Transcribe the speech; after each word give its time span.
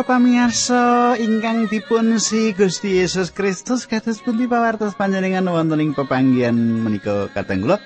Para 0.00 0.16
pamirsa 0.16 1.12
ingkang 1.20 1.68
dipun 1.68 2.16
si 2.16 2.56
Gusti 2.56 3.04
Yesus 3.04 3.28
Kristus 3.28 3.84
kados 3.84 4.24
pundi 4.24 4.48
pawartos 4.48 4.96
panjenengan 4.96 5.44
wonten 5.44 5.76
ing 5.76 5.92
pepanggihan 5.92 6.56
menika 6.56 7.28
kateng 7.36 7.60
kula. 7.60 7.76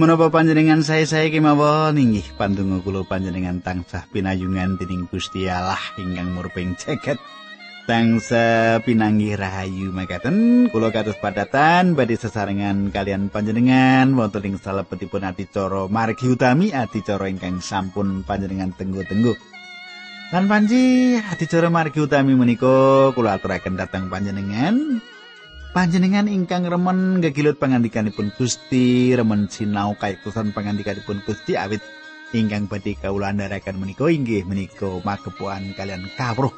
Menapa 0.00 0.32
panjenengan 0.32 0.80
saya-saya 0.80 1.28
kemawon 1.28 2.00
inggih 2.00 2.24
pandonga 2.40 2.80
kula 2.80 3.04
panjenengan 3.04 3.60
tansah 3.60 4.08
pinayungan 4.08 4.80
dening 4.80 5.12
Gusti 5.12 5.44
Allah 5.44 5.76
ingkang 6.00 6.32
murping 6.32 6.80
jagat. 6.80 7.20
Tangsa 7.84 8.80
pinanggih 8.80 9.36
rahayu 9.36 9.92
makaten 9.92 10.72
kula 10.72 10.88
kados 10.88 11.20
padatan 11.20 12.00
badhe 12.00 12.16
sesarengan 12.16 12.88
kalian 12.96 13.28
panjenengan 13.28 14.08
wonten 14.16 14.48
ing 14.48 14.56
salebetipun 14.56 15.28
adicara 15.28 15.84
margi 15.84 16.32
utami 16.32 16.72
adicara 16.72 17.28
ingkang 17.28 17.60
sampun 17.60 18.24
panjenengan 18.24 18.72
tenggu-tenggu. 18.72 19.49
Lan 20.30 20.46
panji 20.46 21.18
adicara 21.18 21.74
margi 21.74 21.98
utami 21.98 22.38
menika 22.38 23.10
kula 23.18 23.34
aturaken 23.34 23.74
dhateng 23.74 24.06
panjenengan. 24.06 25.02
Panjenengan 25.74 26.30
ingkang 26.30 26.70
remen 26.70 27.18
gegilut 27.18 27.58
pangandikanipun 27.58 28.30
Gusti, 28.38 29.10
remen 29.10 29.50
sinau 29.50 29.98
kaikusan 29.98 30.54
pangandikanipun 30.54 31.26
Gusti 31.26 31.58
awit 31.58 31.82
ingkang 32.30 32.70
badhe 32.70 32.94
kawula 32.94 33.34
andharaken 33.34 33.82
menika 33.82 34.06
inggih 34.06 34.46
menika 34.46 35.02
magepokan 35.02 35.74
kalian 35.74 36.06
kawruh 36.14 36.54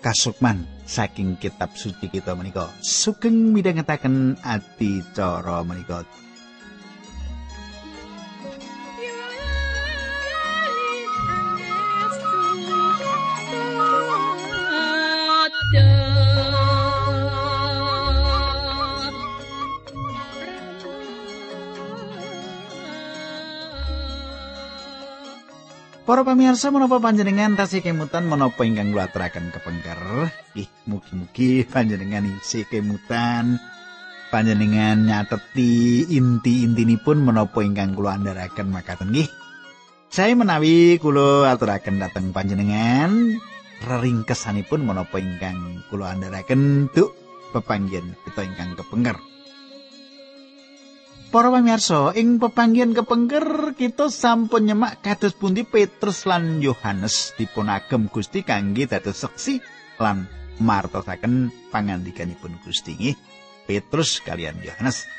kasukman 0.00 0.64
saking 0.88 1.36
kitab 1.36 1.76
suci 1.76 2.08
kita 2.08 2.32
menika. 2.32 2.72
Sugeng 2.80 3.52
midhangetaken 3.52 4.40
adicara 4.40 5.60
menika. 5.60 6.08
Para 26.06 26.22
pamirsa 26.22 26.70
menapa 26.70 27.02
panjenengan 27.02 27.58
tasih 27.58 27.82
kemutan 27.82 28.30
menapa 28.30 28.62
ingkang 28.62 28.94
kula 28.94 29.10
aturaken 29.10 29.50
kepengker? 29.50 30.30
Ih, 30.54 30.70
mugi-mugi 30.86 31.66
panjenengan 31.66 32.22
isih 32.30 32.62
kemutan. 32.70 33.58
Panjenengan 34.30 35.02
nyateti 35.02 36.06
inti-intinipun 36.14 37.26
menapa 37.26 37.58
ingkang 37.66 37.98
kula 37.98 38.22
andharaken 38.22 38.70
makaten 38.70 39.10
nggih. 39.10 39.26
Saya 40.06 40.38
menawi 40.38 41.02
kula 41.02 41.50
aturaken 41.50 41.98
dhateng 41.98 42.30
panjenengan 42.30 43.42
reringkesanipun 43.82 44.86
menapa 44.86 45.18
ingkang 45.18 45.82
kula 45.90 46.14
andharaken 46.14 46.86
duk 46.94 47.18
pepanggen 47.50 48.14
kita 48.22 48.46
ingkang 48.46 48.78
kepengker. 48.78 49.18
Para 51.26 51.50
pamirsa, 51.50 52.14
ing 52.14 52.38
pepanggihan 52.38 52.94
kepengker 52.94 53.74
kita 53.74 54.14
sampun 54.14 54.62
nyemak 54.62 55.02
kados 55.02 55.34
pundi 55.34 55.66
Petrus 55.66 56.22
lan 56.22 56.62
Yohanes 56.62 57.34
dipunagem 57.34 58.06
Gusti 58.06 58.46
kangge 58.46 58.86
dados 58.86 59.26
seksi 59.26 59.58
lan 59.98 60.30
martosaken 60.62 61.50
pangandikanipun 61.74 62.62
Gusti 62.62 62.94
nggih. 62.94 63.16
Petrus 63.66 64.22
kalian 64.22 64.62
Yohanes. 64.62 65.10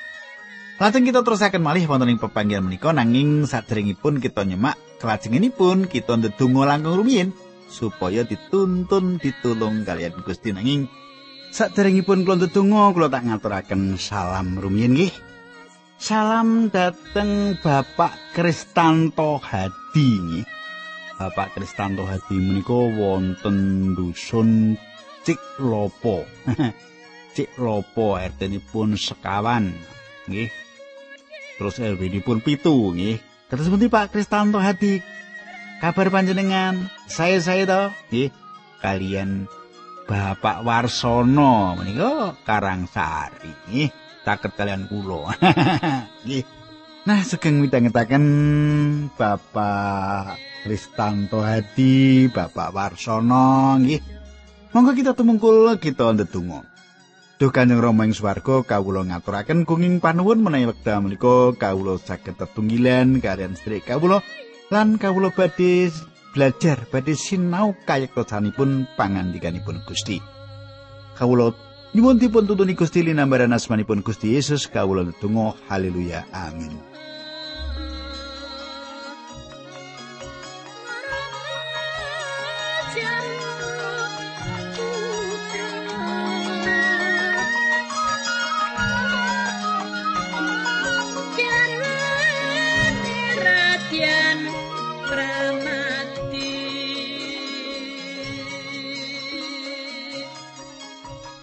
Lajeng 0.79 1.03
kita 1.03 1.27
terusaken 1.27 1.59
malih 1.59 1.83
wonten 1.91 2.15
ing 2.15 2.23
pepanggihan 2.23 2.63
menika 2.63 2.95
nanging 2.95 3.43
sadèrèngipun 3.43 4.23
kita 4.23 4.47
nyemak 4.47 4.79
kelajengenipun 5.03 5.91
kita 5.91 6.15
ndedonga 6.15 6.71
langkung 6.71 7.03
rumiyin 7.03 7.35
supaya 7.67 8.23
dituntun 8.23 9.19
ditulung 9.19 9.83
kalian 9.83 10.15
Gusti 10.23 10.55
nanging 10.55 10.87
sadèrèngipun 11.51 12.23
kula 12.23 12.39
ndedonga 12.39 12.95
kula 12.95 13.11
tak 13.11 13.27
ngaturaken 13.27 13.99
salam 13.99 14.55
rumiyin 14.55 14.95
nggih. 14.95 15.26
Salam 15.97 16.69
dateng 16.69 17.57
Bapak 17.57 18.13
Kristanto 18.29 19.41
Hadi. 19.41 20.45
Bapak 21.17 21.57
Kristanto 21.57 22.05
Hadi 22.05 22.37
menika 22.37 22.77
wonten 22.77 23.91
dusun 23.97 24.77
Ciklopo. 25.25 26.21
Ciklopo 27.33 28.13
RT-nipun 28.13 28.93
sekawan 28.93 29.73
nggih. 30.29 30.53
Terus 31.57 31.81
LB-nipun 31.81 32.45
pitu 32.45 32.93
nggih. 32.93 33.17
Terus 33.49 33.65
pundi 33.65 33.89
Pak 33.89 34.13
Kristanto 34.13 34.61
Hadi? 34.61 35.01
Kabar 35.81 36.13
panjenengan? 36.13 36.93
Saya 37.09 37.41
saya 37.41 37.65
to 37.65 37.83
nggih. 38.13 38.29
Kalian 38.85 39.49
Bapak 40.05 40.61
Warsono 40.61 41.73
menika 41.73 42.37
Karangsari 42.45 43.49
nggih. 43.65 44.06
Caket 44.27 44.51
kalian 44.59 44.91
kula. 44.91 45.31
Nggih. 46.27 46.43
nah, 47.07 47.23
sugeng 47.23 47.63
midhangetaken 47.63 48.25
Bapak 49.15 50.35
Kristanto 50.67 51.39
Hadi, 51.39 52.27
Bapak 52.27 52.75
Warsono 52.75 53.79
nggih. 53.79 54.03
Monggo 54.75 54.91
kita 54.91 55.15
tumungkul 55.15 55.79
kita 55.79 56.11
ndedonga. 56.11 56.67
Duh 57.37 57.53
Kanjeng 57.53 57.79
Rama 57.79 58.03
ing 58.03 58.17
swarga 58.17 58.65
kawula 58.65 59.05
ngaturaken 59.05 59.63
gunging 59.63 60.01
panuwun 60.01 60.41
menawi 60.41 60.73
wekdal 60.73 61.05
menika 61.05 61.53
kawula 61.53 62.01
saged 62.01 62.33
tetunggilan 62.33 63.21
kalian 63.21 63.53
sedherek 63.53 63.93
kawula 63.93 64.25
lan 64.73 64.97
kawula 64.97 65.29
badhe 65.29 65.93
belajar 66.33 66.89
badhe 66.89 67.13
sinau 67.13 67.77
kayektosanipun 67.85 68.89
pangandikanipun 68.97 69.85
Gusti. 69.85 70.17
Kawula 71.13 71.53
Nyuwun 71.95 72.19
dipun 72.19 72.43
tuntuni 72.43 72.75
Gusti 72.75 72.99
linambaran 72.99 73.55
asmanipun 73.55 74.03
Gusti 74.03 74.35
Yesus 74.35 74.67
kawula 74.67 75.07
netunggal 75.07 75.55
haleluya 75.71 76.27
amin 76.35 76.96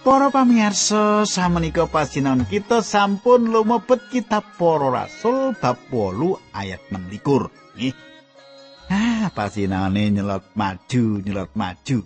Para 0.05 0.29
pamirsa, 0.29 1.25
samenika 1.25 1.89
pasinaon 1.89 2.45
kita 2.45 2.85
sampun 2.85 3.49
lumebet 3.49 4.05
kitab 4.13 4.45
Para 4.53 4.93
Rasul 4.93 5.57
bab 5.57 5.81
8 5.89 6.53
ayat 6.53 6.77
16. 6.93 7.49
Nggih. 7.73 7.97
Ah, 8.85 9.33
pasinaone 9.33 10.13
nyelot 10.13 10.53
maju, 10.53 11.25
nyelot 11.25 11.49
maju. 11.57 12.05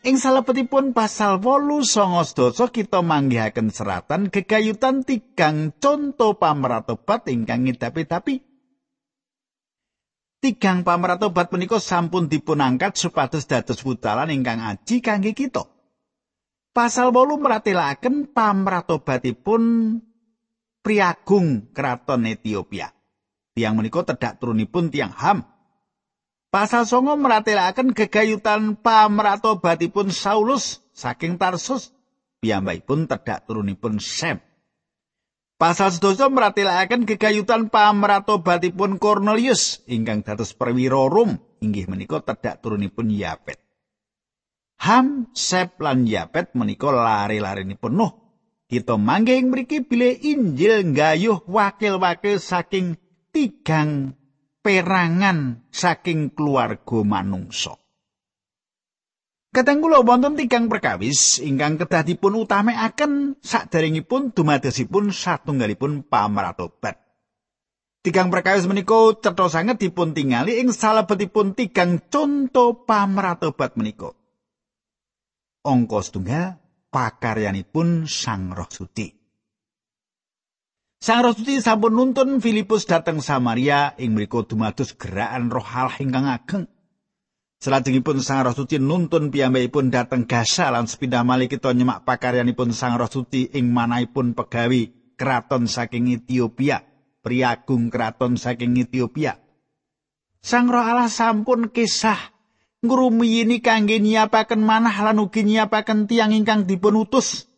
Ing 0.00 0.16
salebetipun 0.16 0.96
pasal 0.96 1.36
8 1.36 1.84
sanga 1.84 2.24
sedasa 2.24 2.72
kita 2.72 3.04
manggihaken 3.04 3.68
seratan 3.68 4.32
gegayutan 4.32 5.04
tigang 5.04 5.76
conto 5.76 6.40
pamratobat 6.40 7.28
ingkang 7.28 7.68
ngidapi-dapi. 7.68 8.40
Tigang 10.40 10.88
pamratobat 10.88 11.52
menika 11.52 11.84
sampun 11.84 12.32
dipunangkat 12.32 12.96
supados 12.96 13.44
dados 13.44 13.84
wutalan 13.84 14.32
ingkang 14.32 14.64
aji 14.64 15.04
kangge 15.04 15.36
kita. 15.36 15.75
Pasal 16.76 17.08
8 17.08 17.40
meratelaken 17.40 18.36
pamratobatipun 18.36 19.96
priagung 20.84 21.72
kraton 21.72 22.28
Ethiopia. 22.28 22.92
Tiang 23.56 23.80
menika 23.80 24.04
tedhak 24.04 24.36
turunipun 24.36 24.92
tiang 24.92 25.08
Ham. 25.16 25.40
Pasal 26.52 26.84
9 26.84 27.16
meratelaken 27.16 27.96
gegayutan 27.96 28.76
pamratobatipun 28.76 30.12
Saulus 30.12 30.84
saking 30.92 31.40
Tarsus. 31.40 31.96
Piyambakipun 32.44 33.08
tedhak 33.08 33.48
turunipun 33.48 33.96
Sem. 33.96 34.36
Pasal 35.56 35.96
11 35.96 36.28
meratelaken 36.28 37.08
gegayutan 37.08 37.72
pamratobatipun 37.72 39.00
Cornelius 39.00 39.80
ingkang 39.88 40.20
dados 40.20 40.52
perwira 40.52 41.08
Rom 41.08 41.40
inggih 41.64 41.88
menika 41.88 42.20
tedhak 42.20 42.60
turunipun 42.60 43.08
Yapet. 43.08 43.65
Ham, 44.82 45.32
Sep 45.32 45.80
lan 45.80 46.04
Yapet 46.04 46.52
menika 46.52 46.92
lari-larinipun 46.92 47.94
Nuh. 47.96 48.12
Kita 48.66 48.98
mangke 48.98 49.38
ing 49.38 49.54
mriki 49.54 49.86
bile 49.86 50.10
Injil 50.10 50.90
nggayuh 50.90 51.46
wakil-wakil 51.46 52.42
saking 52.42 52.98
tigang 53.30 54.18
perangan 54.58 55.62
saking 55.70 56.34
keluarga 56.34 57.06
manungsa. 57.06 57.78
Kadang 59.54 59.78
kula 59.78 60.02
wonten 60.02 60.34
tigang 60.34 60.66
perkawis 60.66 61.38
ingkang 61.38 61.78
kedah 61.78 62.02
dipun 62.02 62.34
utamekaken 62.42 63.38
saderengipun 63.38 64.34
dumadosipun 64.34 65.14
satunggalipun 65.14 66.02
pamratobat. 66.10 66.98
Tigang 68.02 68.34
perkawis 68.34 68.66
menika 68.66 69.14
cetha 69.22 69.46
sanget 69.46 69.78
dipun 69.78 70.10
tingali 70.10 70.58
ing 70.58 70.74
salebetipun 70.74 71.54
tigang 71.54 72.02
conto 72.10 72.82
pamratobat 72.82 73.78
menika. 73.78 74.15
Angka 75.66 75.98
setunggal 76.06 76.62
pakaryanipun 76.94 78.06
Sang 78.06 78.54
Roh 78.54 78.70
Suci. 78.70 79.10
Sang 81.02 81.20
Roh 81.26 81.34
Suci 81.34 81.58
sampun 81.58 81.92
nuntun 81.98 82.38
Filipus 82.38 82.86
dhateng 82.86 83.18
Samaria 83.18 83.98
ing 83.98 84.14
mriku 84.14 84.46
dumados 84.46 84.94
gerakan 84.94 85.50
Roh 85.50 85.66
Allah 85.66 85.98
ingkang 85.98 86.30
ageng. 86.30 86.64
Salajengipun 87.58 88.22
Sang 88.22 88.46
Roh 88.46 88.54
Suci 88.54 88.78
nuntun 88.78 89.34
piyambakipun 89.34 89.90
dhateng 89.90 90.30
Gasa 90.30 90.70
lan 90.70 90.86
sepindah 90.86 91.26
malih 91.26 91.50
kita 91.50 91.74
nyemak 91.74 92.06
pakaryanipun 92.06 92.70
Sang 92.70 92.94
Roh 92.94 93.10
Suci 93.10 93.50
ing 93.50 93.74
manahipun 93.74 94.38
pegawi 94.38 95.14
keraton 95.18 95.66
saking 95.66 96.06
Ethiopia. 96.14 96.86
priagung 97.26 97.90
kraton 97.90 98.38
saking 98.38 98.78
Ethiopia. 98.78 99.42
Sang 100.38 100.70
Roh 100.70 100.86
Allah 100.86 101.10
sampun 101.10 101.74
kisah 101.74 102.35
ngrumiyini 102.86 103.60
kangge 103.60 103.98
nyiapaken 103.98 104.62
manah 104.62 104.94
lan 104.94 105.18
ugi 105.20 105.42
nyiapaken 105.42 106.06
tiang 106.08 106.32
ingkang 106.32 106.64
dipun 106.64 106.96
utus. 107.02 107.50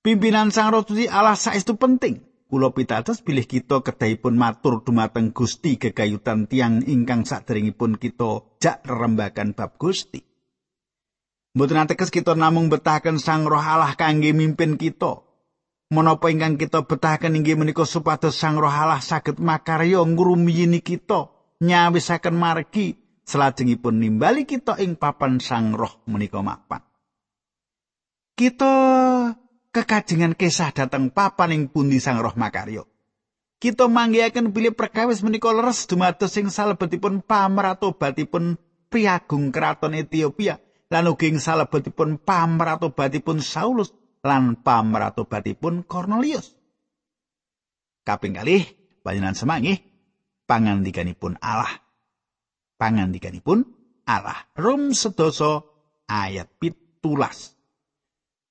Pimpinan 0.00 0.48
Sang 0.48 0.72
Roh 0.72 0.82
Suci 0.82 1.04
Allah 1.06 1.36
saestu 1.36 1.76
penting. 1.76 2.24
Kula 2.48 2.72
pitados 2.72 3.20
bilih 3.20 3.44
kita 3.44 3.84
kedahipun 3.84 4.32
matur 4.32 4.80
dumateng 4.80 5.36
Gusti 5.36 5.76
gegayutan 5.76 6.48
tiang 6.48 6.80
ingkang 6.80 7.28
saderengipun 7.28 8.00
kita 8.00 8.56
jak 8.56 8.80
rembakan 8.88 9.52
bab 9.52 9.76
Gusti. 9.76 10.24
Mboten 11.52 11.84
ateges 11.84 12.08
kita 12.08 12.32
namung 12.32 12.72
betahaken 12.72 13.20
Sang 13.20 13.44
Roh 13.44 13.60
Allah 13.60 13.92
kangge 14.00 14.32
mimpin 14.32 14.80
kita, 14.80 15.20
menapa 15.92 16.32
ingkang 16.32 16.56
kita 16.56 16.88
betahaken 16.88 17.36
inggih 17.36 17.60
menika 17.60 17.84
supados 17.84 18.32
Sang 18.32 18.56
Roh 18.56 18.72
Allah 18.72 19.04
saged 19.04 19.36
makarya 19.36 20.00
ngrumiyini 20.04 20.80
kita 20.80 21.28
nyawisaken 21.60 22.36
margi 22.38 23.07
salajengipun 23.28 24.00
nimbali 24.00 24.48
kita 24.48 24.80
ing 24.80 24.96
papan 24.96 25.36
Sang 25.36 25.76
Roh 25.76 26.00
menika 26.08 26.40
mapan. 26.40 26.80
Kita 28.32 28.72
kekajengan 29.68 30.32
kisah 30.32 30.72
dateng 30.72 31.12
papan 31.12 31.52
ing 31.52 31.62
pundi 31.68 32.00
Sang 32.00 32.24
Roh 32.24 32.32
makarya. 32.32 32.88
Kita 33.58 33.90
manggihaken 33.90 34.54
bilih 34.54 34.72
perkawis 34.72 35.20
menika 35.20 35.52
leres 35.52 35.84
dumados 35.84 36.32
ing 36.40 36.48
salebetipun 36.48 37.20
pamratobatipun 37.26 38.56
priagung 38.88 39.52
keraton 39.52 39.98
Ethiopia 39.98 40.62
lan 40.88 41.10
ugi 41.10 41.36
ing 41.36 41.38
salebetipun 41.42 42.22
pamratobatipun 42.22 43.44
Saulus 43.44 43.92
lan 44.24 44.56
pamratobatipun 44.62 45.84
Cornelius. 45.84 46.54
Kaping 48.06 48.38
kalih 48.40 48.64
panjenengan 49.02 49.36
semangih 49.36 49.82
pangandikanipun 50.48 51.36
Allah. 51.42 51.87
Pangandikanipun 52.78 53.66
Allah. 54.06 54.48
Rum 54.54 54.94
sedoso 54.94 55.66
ayat 56.08 56.48
pitulas. 56.56 57.58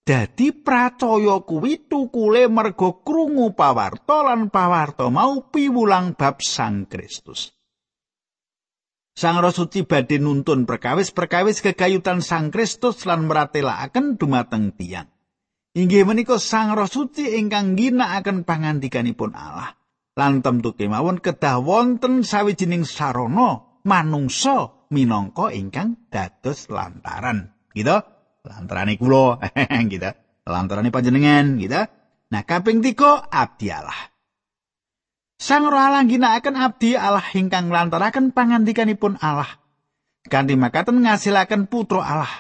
Dadi 0.08 0.56
pracaya 0.56 1.44
kuwi 1.44 1.84
tukule 1.84 2.48
merga 2.48 2.96
krungu 3.04 3.52
pawarta 3.52 4.24
lan 4.24 4.48
pawarta 4.48 5.12
mau 5.12 5.52
piwulang 5.52 6.16
bab 6.16 6.40
Sang 6.40 6.88
Kristus. 6.88 7.52
Sang 9.18 9.42
Roh 9.44 9.52
Suci 9.52 9.84
badhe 9.84 10.22
nuntun 10.22 10.64
perkawis-perkawis 10.64 11.60
kegayutan 11.60 12.24
Sang 12.24 12.56
Kristus 12.56 13.04
lan 13.04 13.28
meratelaken 13.28 14.16
dumateng 14.16 14.72
tiyang. 14.80 15.12
Inggih 15.76 16.08
menika 16.08 16.40
Sang 16.40 16.72
Roh 16.72 16.88
Suci 16.88 17.36
ingkang 17.36 17.76
ginakaken 17.76 18.48
pangandikanipun 18.48 19.36
Allah. 19.36 19.76
Lan 20.16 20.40
temtu 20.40 20.72
kemawon 20.72 21.20
kedah 21.20 21.60
wonten 21.60 22.24
sawijining 22.24 22.88
sarana 22.88 23.67
manungsa 23.88 24.88
minangka 24.92 25.56
ingkang 25.56 26.12
dados 26.12 26.68
lantaran. 26.68 27.56
Gitu? 27.72 27.95
Lantarane 28.44 29.00
kula, 29.00 29.39
gitu. 29.94 30.12
Lantarane 30.44 30.92
panjenengan, 30.92 31.56
gitu. 31.56 31.88
Nah, 32.28 32.44
kaping 32.44 32.84
tiga 32.84 33.24
abdi 33.31 33.72
Allah. 33.72 34.12
Sang 35.39 35.63
Roh 35.69 35.80
Allah 35.80 36.04
ginakaken 36.04 36.60
abdi 36.60 37.00
Allah 37.00 37.24
ingkang 37.31 37.72
lantaraken 37.72 38.36
pangandikanipun 38.36 39.22
Allah. 39.24 39.48
Kanthi 40.28 40.60
makaten 40.60 41.07
ngasilaken 41.07 41.72
putra 41.72 42.04
Allah. 42.04 42.33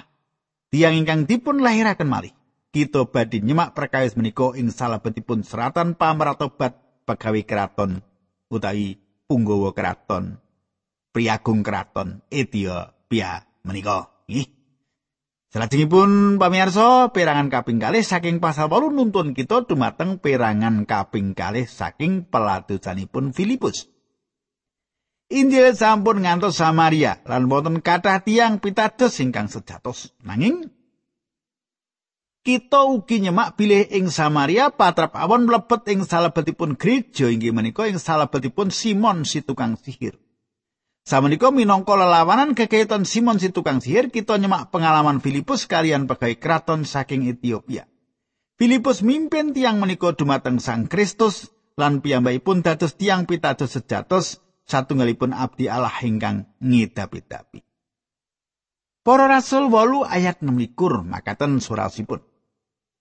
Tiang 0.67 0.99
ingkang 0.99 1.23
dipun 1.23 1.63
lahiraken 1.63 2.09
malih. 2.11 2.35
kita 2.77 3.09
badhe 3.09 3.41
nyemak 3.41 3.73
perkawis 3.73 4.13
menika 4.13 4.53
ing 4.53 4.69
salebetipun 4.69 5.41
seratan 5.41 5.97
pamratobat 5.97 6.77
pegawe 7.09 7.41
keraton 7.41 8.05
utawi 8.53 9.01
punggawa 9.25 9.73
keraton 9.73 10.37
priagung 11.17 11.65
keraton 11.65 12.21
Ethiopia 12.29 13.41
menika 13.65 14.13
nggih 14.29 14.53
Salajengipun 15.49 16.37
pamirsa 16.37 17.09
perangan 17.09 17.49
kaping 17.49 17.81
kalih 17.81 18.05
saking 18.05 18.37
pasal 18.37 18.69
8 18.69 18.93
nuntun 18.93 19.33
kita 19.33 19.65
dumateng 19.65 20.21
perangan 20.21 20.85
kaping 20.85 21.33
kalih 21.33 21.65
saking 21.65 22.27
peladosanipun 22.29 23.33
Filipus. 23.33 23.89
Injil 25.33 25.73
sampun 25.73 26.21
ngantos 26.21 26.59
Samaria 26.59 27.23
lan 27.25 27.47
wonten 27.47 27.79
kathah 27.79 28.21
tiang 28.21 28.59
pitados 28.59 29.17
ingkang 29.23 29.47
sejatos. 29.47 30.11
Nanging 30.21 30.67
kita 32.43 32.83
ugi 32.83 33.23
nyemak 33.23 33.55
bilih 33.55 33.87
ing 33.87 34.11
Samaria 34.11 34.69
patrap 34.69 35.15
awon 35.15 35.47
mlebet 35.47 35.89
ing 35.89 36.03
salebetipun 36.03 36.75
gereja 36.75 37.31
inggih 37.31 37.55
menika 37.55 37.87
ing 37.87 37.97
salebetipun 37.97 38.67
Simon 38.69 39.23
si 39.23 39.41
tukang 39.41 39.79
sihir. 39.79 40.26
Samenika 41.07 41.55
minangka 41.55 41.95
lelawanan 41.95 42.51
kekaitan 42.51 43.07
Simon 43.07 43.39
si 43.39 43.55
tukang 43.55 43.79
sihir 43.79 44.11
kita 44.11 44.35
nyemak 44.35 44.75
pengalaman 44.75 45.23
Filipus 45.23 45.63
kalian 45.63 46.03
pegawai 46.03 46.35
keraton 46.35 46.83
saking 46.83 47.31
Ethiopia. 47.31 47.87
Filipus 48.59 49.07
mimpin 49.07 49.55
tiang 49.55 49.79
menika 49.79 50.11
dumateng 50.11 50.59
Sang 50.59 50.91
Kristus 50.91 51.47
lan 51.79 52.03
piyambakipun 52.03 52.59
dados 52.59 52.99
tiang 52.99 53.23
pitados 53.23 53.71
sejatos 53.71 54.43
satunggalipun 54.67 55.31
abdi 55.31 55.71
Allah 55.71 55.95
ingkang 56.03 56.51
ngidapi-dapi. 56.59 57.63
Para 58.99 59.31
rasul 59.31 59.71
8 59.71 60.11
ayat 60.11 60.43
6 60.43 60.51
makaten 61.07 61.63
surasipun. 61.63 62.19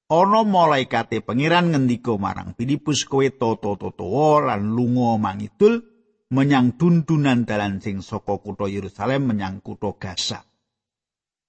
ana 0.06 0.46
malaikate 0.46 1.26
pangeran 1.26 1.74
ngendika 1.74 2.14
marang 2.14 2.54
Filipus 2.54 3.02
kowe 3.02 3.26
toto-toto 3.26 4.38
lan 4.46 4.70
lunga 4.70 5.18
mangidul 5.18 5.95
menyang 6.32 6.74
dundunan 6.74 7.46
dalan 7.46 7.78
sing 7.78 8.02
saka 8.02 8.38
kutha 8.42 8.66
Yerusalem 8.66 9.30
menyang 9.30 9.62
kutha 9.62 9.94
Gaza. 9.94 10.42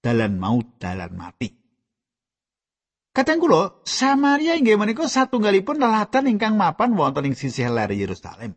Dalan 0.02 0.38
maut 0.38 0.78
dalan 0.78 1.14
mati. 1.18 1.50
Kadang 3.12 3.42
kula 3.42 3.82
Samaria 3.82 4.54
inggih 4.54 4.78
menika 4.78 5.10
satunggalipun 5.10 5.82
lelatan 5.82 6.30
ingkang 6.30 6.54
mapan 6.54 6.94
wonten 6.94 7.34
ing 7.34 7.34
sisih 7.34 7.74
ler 7.74 7.90
Yerusalem. 7.90 8.54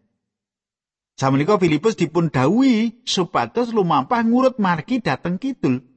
Samenika 1.16 1.56
Filipus 1.56 1.96
dipun 1.96 2.28
dawuhi 2.28 3.04
supados 3.08 3.72
lumampah 3.72 4.20
ngurut 4.20 4.60
margi 4.60 5.00
dateng 5.00 5.40
kidul. 5.40 5.90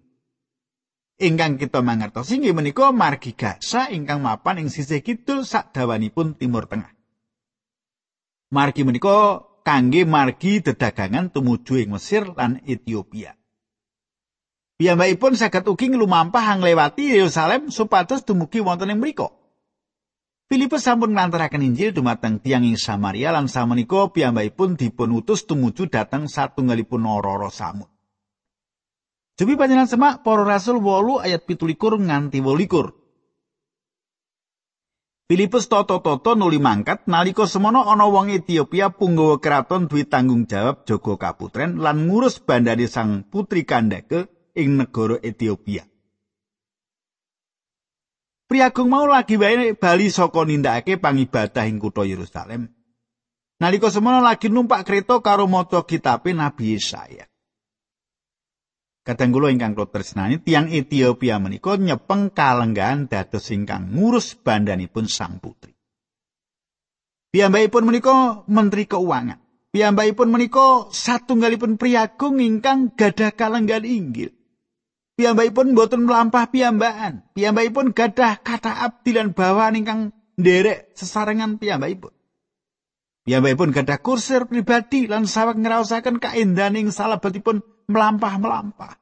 ingkang 1.21 1.61
kita 1.61 1.79
mangertos 1.79 2.33
inggih 2.33 2.51
menika 2.51 2.91
margi 2.91 3.31
Gaza 3.37 3.87
ingkang 3.87 4.19
mapan 4.19 4.65
ing 4.65 4.67
sisih 4.67 4.99
kidul 4.99 5.47
sadawanipun 5.47 6.35
Timur 6.35 6.67
Tengah. 6.67 6.91
Margi 8.53 8.81
menika 8.85 9.41
kangge 9.63 10.03
margi 10.03 10.59
dedagangan 10.59 11.31
tumuju 11.31 11.79
ing 11.79 11.95
Mesir 11.95 12.27
lan 12.35 12.59
Ethiopia. 12.67 13.33
Piyambakipun 14.77 15.39
saged 15.39 15.63
ugi 15.65 15.89
nglumampah 15.89 16.59
nglewati 16.59 17.15
Yerusalem 17.15 17.71
supados 17.71 18.27
dumugi 18.27 18.59
wonten 18.59 18.91
ing 18.91 18.99
mriku. 18.99 19.31
Filipus 20.51 20.85
sampun 20.85 21.15
nglantaraken 21.15 21.65
Injil 21.65 21.95
dumateng 21.95 22.37
tiyang 22.43 22.67
ing 22.67 22.77
Samaria 22.77 23.31
lan 23.31 23.47
samenika 23.47 24.11
piyambakipun 24.11 24.75
dipun 24.75 25.23
utus 25.23 25.47
tumuju 25.47 25.87
dhateng 25.89 26.27
satunggalipun 26.27 27.01
ora-ora 27.07 27.49
samud. 27.49 27.89
Jepi 29.33 29.57
panjenengan 29.57 29.89
semak 29.89 30.21
para 30.21 30.45
rasul 30.45 30.77
8 30.77 31.25
ayat 31.25 31.41
17 31.49 32.05
nganti 32.05 32.37
28. 32.37 33.02
Filipus 35.33 35.65
toto-toto 35.65 36.37
nuli 36.37 36.61
mangkat 36.61 37.09
nalika 37.09 37.49
semono 37.49 37.89
ana 37.89 38.05
wong 38.05 38.29
Ethiopia 38.29 38.93
punggawa 38.93 39.41
keraton 39.41 39.89
duwe 39.89 40.05
tanggung 40.05 40.45
jawab 40.45 40.85
jaga 40.85 41.17
kaputren 41.17 41.81
lan 41.81 42.05
ngurus 42.05 42.37
bandane 42.37 42.85
sang 42.85 43.25
putri 43.33 43.65
Kandake 43.65 44.29
ing 44.53 44.77
negara 44.77 45.17
Ethiopia. 45.25 45.89
Priagung 48.45 48.93
mau 48.93 49.09
lagi 49.09 49.33
wae 49.41 49.73
bali 49.73 50.13
saka 50.13 50.45
nindakake 50.45 51.01
pangibadah 51.01 51.65
ing 51.65 51.81
kutha 51.81 52.05
Yerusalem. 52.05 52.69
Nalika 53.57 53.89
semono 53.89 54.21
lagi 54.21 54.53
numpak 54.53 54.85
kereta 54.85 55.17
karo 55.17 55.49
maca 55.49 55.81
kitabe 55.81 56.37
Nabi 56.37 56.77
Yesaya. 56.77 57.25
Kadang 59.03 59.35
kula 59.35 59.51
ingkang 59.51 59.75
kula 59.75 59.91
tresnani 59.91 60.39
tiang 60.39 60.71
Ethiopia 60.71 61.35
menika 61.35 61.75
nyepeng 61.75 62.31
kalenggahan 62.31 63.11
dados 63.11 63.51
ingkang 63.51 63.91
ngurus 63.91 64.39
bandanipun 64.39 65.11
sang 65.11 65.43
putri. 65.43 65.75
Piyambakipun 67.35 67.83
menika 67.83 68.47
menteri 68.47 68.87
keuangan. 68.87 69.43
Piyambakipun 69.75 70.31
menika 70.31 70.87
satunggalipun 70.95 71.75
priagung 71.75 72.39
ingkang 72.39 72.95
gadah 72.95 73.35
kalenggan 73.35 73.83
inggil. 73.83 74.31
Piyambakipun 75.19 75.75
boten 75.75 76.07
melampah 76.07 76.47
piyambakan. 76.47 77.27
Piyambakipun 77.35 77.91
gadah 77.91 78.39
kata 78.39 78.87
abdi 78.87 79.19
lan 79.19 79.35
bawahan 79.35 79.83
ingkang 79.83 79.99
nderek 80.39 80.95
sesarengan 80.95 81.59
piyambakipun. 81.59 82.15
Piyambakipun 83.27 83.75
gadah 83.75 83.99
kursir 83.99 84.47
pribadi 84.47 85.11
lan 85.11 85.27
saweg 85.27 85.59
ngraosaken 85.59 86.23
kaendaning 86.23 86.87
salebetipun 86.87 87.72
melampah-melampah. 87.87 88.99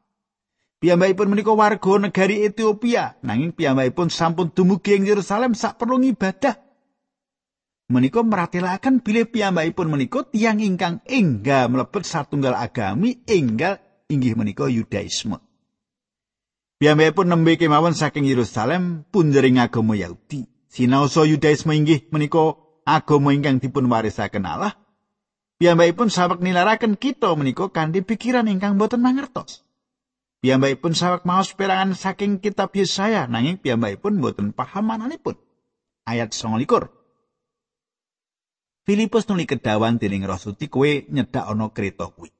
Piyambakipun 0.81 1.29
menika 1.29 1.53
warga 1.53 1.93
negari 2.01 2.41
Ethiopia, 2.41 3.13
nanging 3.21 3.53
piyambakipun 3.53 4.09
sampun 4.09 4.49
dumugi 4.49 4.97
ing 4.97 5.05
Yerusalem 5.05 5.53
sak 5.53 5.77
perlu 5.77 6.01
ngibadah 6.01 6.57
menika 7.91 8.23
meratelaken 8.23 9.03
bilih 9.03 9.29
piyambakipun 9.29 9.91
menika 9.91 10.25
tiyang 10.25 10.63
ingkang 10.63 11.03
enggal 11.05 11.69
mlebet 11.69 12.07
satunggal 12.07 12.57
agami 12.57 13.21
enggal 13.27 13.77
inggih 14.09 14.33
menika 14.33 14.65
Yudaisme. 14.71 15.37
Piyambakipun 16.81 17.29
nembe 17.29 17.61
kemawon 17.61 17.93
saking 17.93 18.25
Yerusalem 18.25 19.05
punjering 19.13 19.61
agama 19.61 19.93
Yahudi. 19.93 20.49
Sinaosa 20.65 21.29
Yudaisme 21.29 21.77
inggih 21.77 22.09
menika 22.09 22.57
agama 22.89 23.37
ingkang 23.37 23.61
dipun 23.61 23.85
warisaken 23.85 24.49
Allah. 24.49 24.80
Piyambakipun 25.61 26.09
sawek 26.09 26.41
nilaraken 26.41 26.97
kita 26.97 27.37
menika 27.37 27.69
kanthi 27.69 28.01
pikiran 28.01 28.49
ingkang 28.49 28.81
boten 28.81 28.97
mangertos. 28.97 29.61
Piyambakipun 30.41 30.97
sawek 30.97 31.21
maos 31.21 31.53
perangan 31.53 31.93
saking 31.93 32.41
kitab 32.41 32.73
Yesaya 32.73 33.29
nanging 33.29 33.61
piyambakipun 33.61 34.17
boten 34.17 34.57
paham 34.57 34.89
mananipun. 34.89 35.37
Ayat 36.09 36.33
29. 36.33 36.65
Filipus 38.89 39.29
nuli 39.29 39.45
kedawan 39.45 40.01
dening 40.01 40.25
Roh 40.25 40.41
Suci 40.41 40.65
kowe 40.65 41.05
nyedak 41.13 41.45
ana 41.45 41.69
kreta 41.69 42.09
kuwi. 42.09 42.33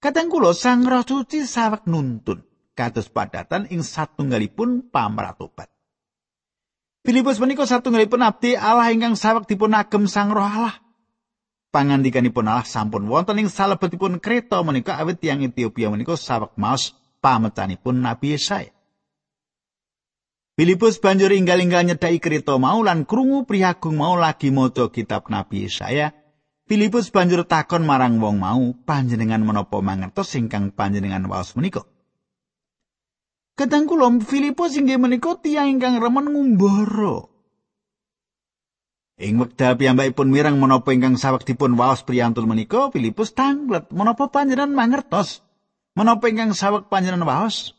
Kadang 0.00 0.32
kula 0.32 0.56
Sang 0.56 0.88
Roh 0.88 1.04
Suci 1.04 1.44
sawek 1.44 1.84
nuntun 1.84 2.48
kados 2.72 3.12
padatan 3.12 3.68
ing 3.68 3.84
satunggalipun 3.84 4.88
pamratobat. 4.88 5.68
Filipus 7.04 7.36
menika 7.36 7.68
satunggalipun 7.68 8.24
abdi 8.24 8.56
Allah 8.56 8.88
ingkang 8.88 9.20
sawek 9.20 9.44
dipun 9.44 9.76
agem 9.76 10.08
Sang 10.08 10.32
Roh 10.32 10.48
Allah. 10.48 10.83
Pangandikanipun 11.74 12.46
Allah 12.46 12.62
sampun 12.62 13.10
wonten 13.10 13.42
ing 13.42 13.50
salebetipun 13.50 14.22
kreta 14.22 14.62
menika 14.62 14.94
awit 14.94 15.18
tiyang 15.18 15.42
Ethiopia 15.42 15.90
menika 15.90 16.14
sawek 16.14 16.54
maos 16.54 16.94
pamecanipun 17.18 17.98
Nabi 17.98 18.38
Yesaya. 18.38 18.70
Filipus 20.54 21.02
banjur 21.02 21.34
inggal-inggal 21.34 21.82
nyedai 21.82 22.22
kereta 22.22 22.54
mau 22.62 22.78
lan 22.86 23.02
krungu 23.02 23.42
prihagung 23.42 23.98
mau 23.98 24.14
lagi 24.14 24.54
maca 24.54 24.86
kitab 24.86 25.26
Nabi 25.26 25.66
Yesaya. 25.66 26.14
Filipus 26.70 27.10
banjur 27.10 27.42
takon 27.42 27.82
marang 27.82 28.22
wong 28.22 28.38
mau, 28.38 28.70
panjenengan 28.86 29.42
menapa 29.42 29.82
mangertos 29.82 30.30
ingkang 30.38 30.70
panjenengan 30.70 31.26
waos 31.26 31.58
menika? 31.58 31.82
Kadang 33.58 33.90
kula 33.90 34.14
Filipus 34.22 34.78
inggih 34.78 35.02
menika 35.02 35.34
tiyang 35.42 35.74
ingkang 35.74 35.98
remen 35.98 36.30
ngumbara. 36.30 37.33
Ing 39.14 39.38
wekdal 39.38 39.78
piyambakipun 39.78 40.30
mirang 40.30 40.58
menapa 40.58 40.90
ingkang 40.90 41.14
dipun 41.46 41.78
waos 41.78 42.02
priyantul 42.02 42.50
menika, 42.50 42.90
Filipus 42.90 43.30
tanglet 43.30 43.86
menapa 43.94 44.26
panjenengan 44.26 44.74
mangertos? 44.74 45.46
Menapa 45.94 46.26
ingkang 46.26 46.50
saweg 46.50 46.90
panjenengan 46.90 47.22
waos? 47.22 47.78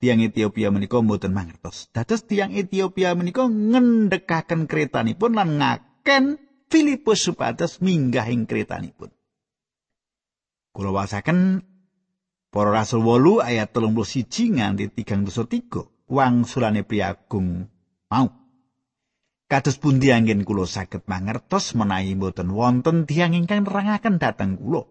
tiang 0.00 0.24
Ethiopia 0.24 0.72
menika 0.72 0.98
mboten 0.98 1.36
mangertos. 1.36 1.92
Dados 1.92 2.24
tiang 2.24 2.56
Ethiopia 2.56 3.12
menika 3.12 3.44
ngendhekaken 3.46 4.64
kretanipun 4.64 5.36
lan 5.36 5.60
ngaken 5.60 6.40
Filipus 6.72 7.20
supados 7.20 7.84
minggah 7.84 8.24
ing 8.32 8.48
kretanipun. 8.48 9.12
Kula 10.72 10.90
wasaken 10.96 11.60
para 12.48 12.72
rasul 12.72 13.04
8 13.04 13.44
ayat 13.44 13.68
31 13.76 14.56
nganti 14.56 14.84
33 15.04 16.08
wangsulane 16.08 16.82
priagung 16.82 17.68
mau. 18.08 18.39
Kados 19.50 19.82
pundi 19.82 20.14
anggen 20.14 20.46
kula 20.46 20.62
saged 20.62 21.10
mangertos 21.10 21.74
menawi 21.74 22.14
mboten 22.14 22.54
wonten 22.54 23.02
tiang 23.02 23.34
ingkang 23.34 23.66
nerangaken 23.66 24.22
dhateng 24.22 24.54
kula. 24.54 24.86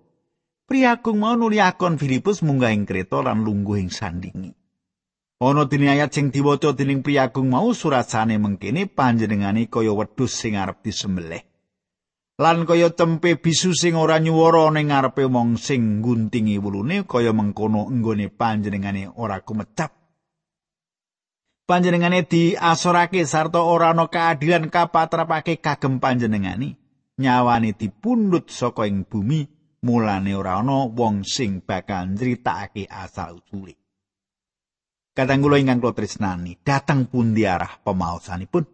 Priagung 0.68 1.24
mau 1.24 1.32
nuliakon 1.40 1.96
Filipus 1.96 2.44
munggah 2.44 2.76
ing 2.76 2.84
kreta 2.84 3.24
lan 3.24 3.48
lungguh 3.48 3.80
ing 3.80 3.88
sandingi. 3.88 4.52
Ana 5.40 5.64
dene 5.64 5.88
ayat 5.96 6.12
sing 6.12 6.28
diwaca 6.28 6.76
dening 6.76 7.00
priyagung 7.00 7.48
mau 7.48 7.72
surasane 7.72 8.36
mengkene 8.36 8.92
panjenengane 8.92 9.72
kaya 9.72 9.96
wedhus 9.96 10.36
sing 10.36 10.60
arep 10.60 10.84
disembelih. 10.84 11.40
Lan 12.36 12.68
kaya 12.68 12.92
tempe 12.92 13.40
bisu 13.40 13.72
sing 13.72 13.96
ora 13.96 14.20
nyuwara 14.20 14.68
ning 14.76 14.92
ngarepe 14.92 15.24
wong 15.24 15.56
sing 15.56 16.04
guntingi 16.04 16.60
wulune 16.60 17.08
kaya 17.08 17.32
mengkono 17.32 17.88
enggone 17.88 18.28
panjenengane 18.28 19.08
ora 19.16 19.40
kumecap. 19.40 19.99
Panjenengane 21.70 22.26
diasorake 22.26 23.30
sarta 23.30 23.62
ora 23.62 23.94
ana 23.94 24.10
keadilan 24.10 24.74
kapatrapake 24.74 25.62
kagem 25.62 26.02
panjenengane. 26.02 26.82
Nyawane 27.22 27.78
dipundhut 27.78 28.50
saka 28.50 28.90
ing 28.90 29.06
bumi 29.06 29.46
mulane 29.86 30.34
ora 30.34 30.66
ana 30.66 30.90
wong 30.90 31.22
sing 31.22 31.62
bakal 31.62 32.10
nyritakake 32.10 32.90
asal 32.90 33.38
usule. 33.38 33.78
Kadang 35.14 35.46
kula 35.46 35.62
ingkang 35.62 35.78
kula 35.78 35.94
tresnani, 35.94 36.58
dateng 36.58 37.06
pundi 37.06 37.46
arah 37.46 37.78
pemaosanipun? 37.86 38.66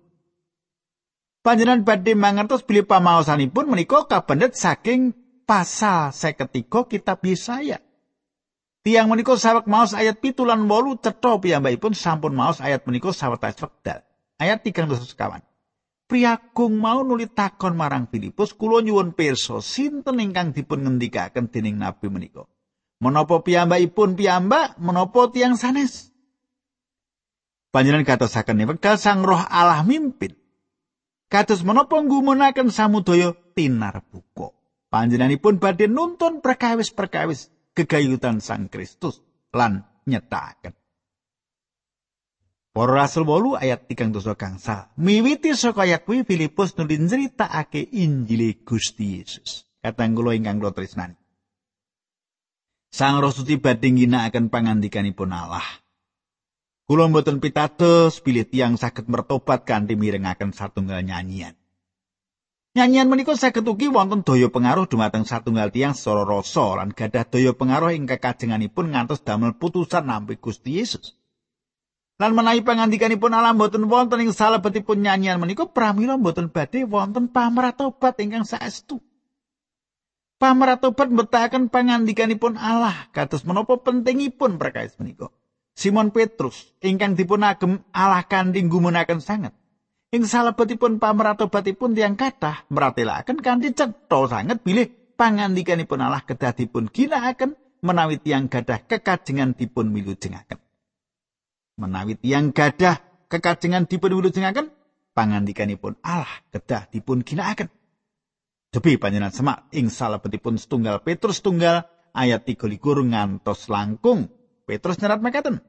Panjenengan 1.43 1.83
badhe 1.83 2.15
mangertos 2.15 2.63
bilih 2.63 2.87
pamaosanipun 2.87 3.75
menika 3.75 4.07
kabandet 4.07 4.55
saking 4.55 5.11
pasal 5.43 6.15
53 6.15 6.63
kitab 6.87 7.19
Yesaya. 7.27 7.84
Tiang 8.85 9.09
menika 9.09 9.33
sawek 9.33 9.65
maos 9.65 9.97
ayat 9.97 10.21
pitu 10.21 10.45
lan 10.45 10.69
wolu 10.69 11.01
cetha 11.01 11.41
piyambakipun 11.41 11.97
sampun 11.97 12.37
maos 12.37 12.61
ayat 12.61 12.85
menika 12.85 13.09
sawetawis 13.09 13.57
wekdal. 13.57 14.05
Ayat 14.37 14.61
3 14.61 14.85
sekawan. 15.01 15.41
Priagung 16.05 16.77
mau 16.77 17.01
nuli 17.01 17.25
takon 17.25 17.73
marang 17.73 18.05
Filipus 18.05 18.53
kula 18.53 18.85
nyuwun 18.85 19.17
pirsa 19.17 19.57
sinten 19.57 20.21
ingkang 20.21 20.53
dipun 20.53 20.85
ngendikaken 20.85 21.49
dening 21.49 21.81
nabi 21.81 22.13
menika. 22.13 22.45
Menapa 23.01 23.41
piyambakipun 23.41 24.13
piyambak 24.13 24.77
menapa 24.77 25.33
tiang 25.33 25.57
sanes? 25.57 26.13
Panjenengan 27.73 28.05
katosaken 28.05 28.69
wekdal 28.69 29.01
Sang 29.01 29.25
Roh 29.25 29.41
Allah 29.49 29.81
mimpin. 29.81 30.37
Kados 31.25 31.65
menapa 31.65 31.97
ngumunaken 32.05 32.69
samudaya 32.69 33.33
tinar 33.57 34.05
buka. 34.13 34.53
Panjenenganipun 34.93 35.57
badhe 35.57 35.89
nuntun 35.89 36.45
perkawis-perkawis 36.45 37.54
gegayutan 37.75 38.39
Sang 38.39 38.71
Kristus 38.71 39.19
lan 39.51 39.83
nyetaken. 40.07 40.73
Para 42.75 43.07
Rasul 43.07 43.23
8 43.23 43.63
ayat 43.63 43.87
3 43.87 44.11
dosa 44.11 44.35
kangsa. 44.35 44.91
Miwiti 44.99 45.55
saka 45.55 45.87
ayat 45.87 46.03
kuwi 46.03 46.27
Filipus 46.27 46.75
nulis 46.75 46.99
nyritakake 46.99 47.87
Injil 47.95 48.67
Gusti 48.67 49.19
Yesus. 49.19 49.63
Katang 49.79 50.11
kula 50.11 50.35
ingkang 50.35 50.59
kula 50.59 50.75
tresnani. 50.75 51.15
Sang 52.91 53.19
Roh 53.23 53.31
Suci 53.31 53.59
badhe 53.59 53.91
ngginakaken 53.91 54.51
pangandikanipun 54.51 55.31
Allah. 55.31 55.63
Kula 56.83 57.07
mboten 57.07 57.39
pitados 57.39 58.19
bilih 58.19 58.43
tiang 58.43 58.75
saged 58.75 59.07
mertobat 59.07 59.63
kanthi 59.63 59.95
mirengaken 59.95 60.51
satunggal 60.51 60.99
nyanyian. 60.99 61.55
Nyanyian 62.75 63.07
menika 63.07 63.39
saged 63.39 63.63
ugi 63.63 63.87
wonten 63.87 64.27
daya 64.27 64.51
pengaruh 64.51 64.83
dumateng 64.83 65.23
satunggal 65.23 65.71
tiang 65.71 65.95
secara 65.95 66.27
rasa 66.27 66.75
lan 66.75 66.91
gadah 66.91 67.23
daya 67.23 67.55
pengaruh 67.55 67.95
ing 67.95 68.03
kekajenganipun 68.03 68.91
ngantos 68.91 69.23
damel 69.23 69.55
putusan 69.55 70.03
nampi 70.03 70.35
Gusti 70.35 70.83
Yesus. 70.83 71.15
Lan 72.19 72.35
menawi 72.35 72.67
pangandikanipun 72.67 73.31
alam 73.31 73.55
mboten 73.55 73.87
wonten 73.87 74.27
ing 74.27 74.35
salebetipun 74.35 75.07
nyanyian 75.07 75.39
menika 75.39 75.71
pramila 75.71 76.19
mboten 76.19 76.51
badhe 76.51 76.83
wonten 76.83 77.31
pamratobat 77.31 78.19
ingkang 78.19 78.43
saestu. 78.43 78.99
Pamratobat 80.35 81.07
mbetahaken 81.15 81.71
pangandikanipun 81.71 82.59
Allah 82.59 83.07
kados 83.15 83.47
menapa 83.47 83.79
pentingipun 83.79 84.59
perkawis 84.59 84.99
menika. 84.99 85.31
Simon 85.79 86.11
Petrus 86.11 86.75
ingkang 86.83 87.15
dipun 87.15 87.39
agem 87.47 87.87
Allah 87.95 88.27
kanthi 88.27 88.67
gumunaken 88.67 89.23
sanget. 89.23 89.55
Ing 90.15 90.23
salebetipun 90.23 90.95
pamratobatipun 91.03 91.91
tiang 91.91 92.15
kathah 92.15 92.63
meratelaken 92.71 93.35
kanthi 93.43 93.75
cetha 93.75 94.19
sanget 94.31 94.63
bilih 94.63 94.87
pangandikanipun 95.19 95.99
Allah 95.99 96.23
kedah 96.23 96.55
dipun 96.55 96.87
ginakaken 96.87 97.59
menawi 97.83 98.23
tiang 98.23 98.47
gadah 98.47 98.87
kekajengan 98.87 99.59
dipun 99.59 99.91
milujengaken. 99.91 100.55
Menawi 101.75 102.15
tiang 102.15 102.55
gadah 102.55 103.03
kekajengan 103.27 103.91
dipun 103.91 104.15
milujengaken 104.15 104.71
pangandikanipun 105.11 105.99
Allah 105.99 106.31
kedah 106.47 106.87
dipun 106.87 107.19
ginakaken. 107.27 107.67
Debi 108.71 108.95
panjenengan 108.95 109.35
semak 109.35 109.67
ing 109.75 109.91
salebetipun 109.91 110.55
setunggal 110.55 111.03
Petrus 111.03 111.43
tunggal 111.43 111.91
ayat 112.15 112.47
3 112.47 112.55
ngantos 112.79 113.67
langkung 113.67 114.31
Petrus 114.63 114.95
nyerat 115.03 115.19
mekaten. 115.19 115.59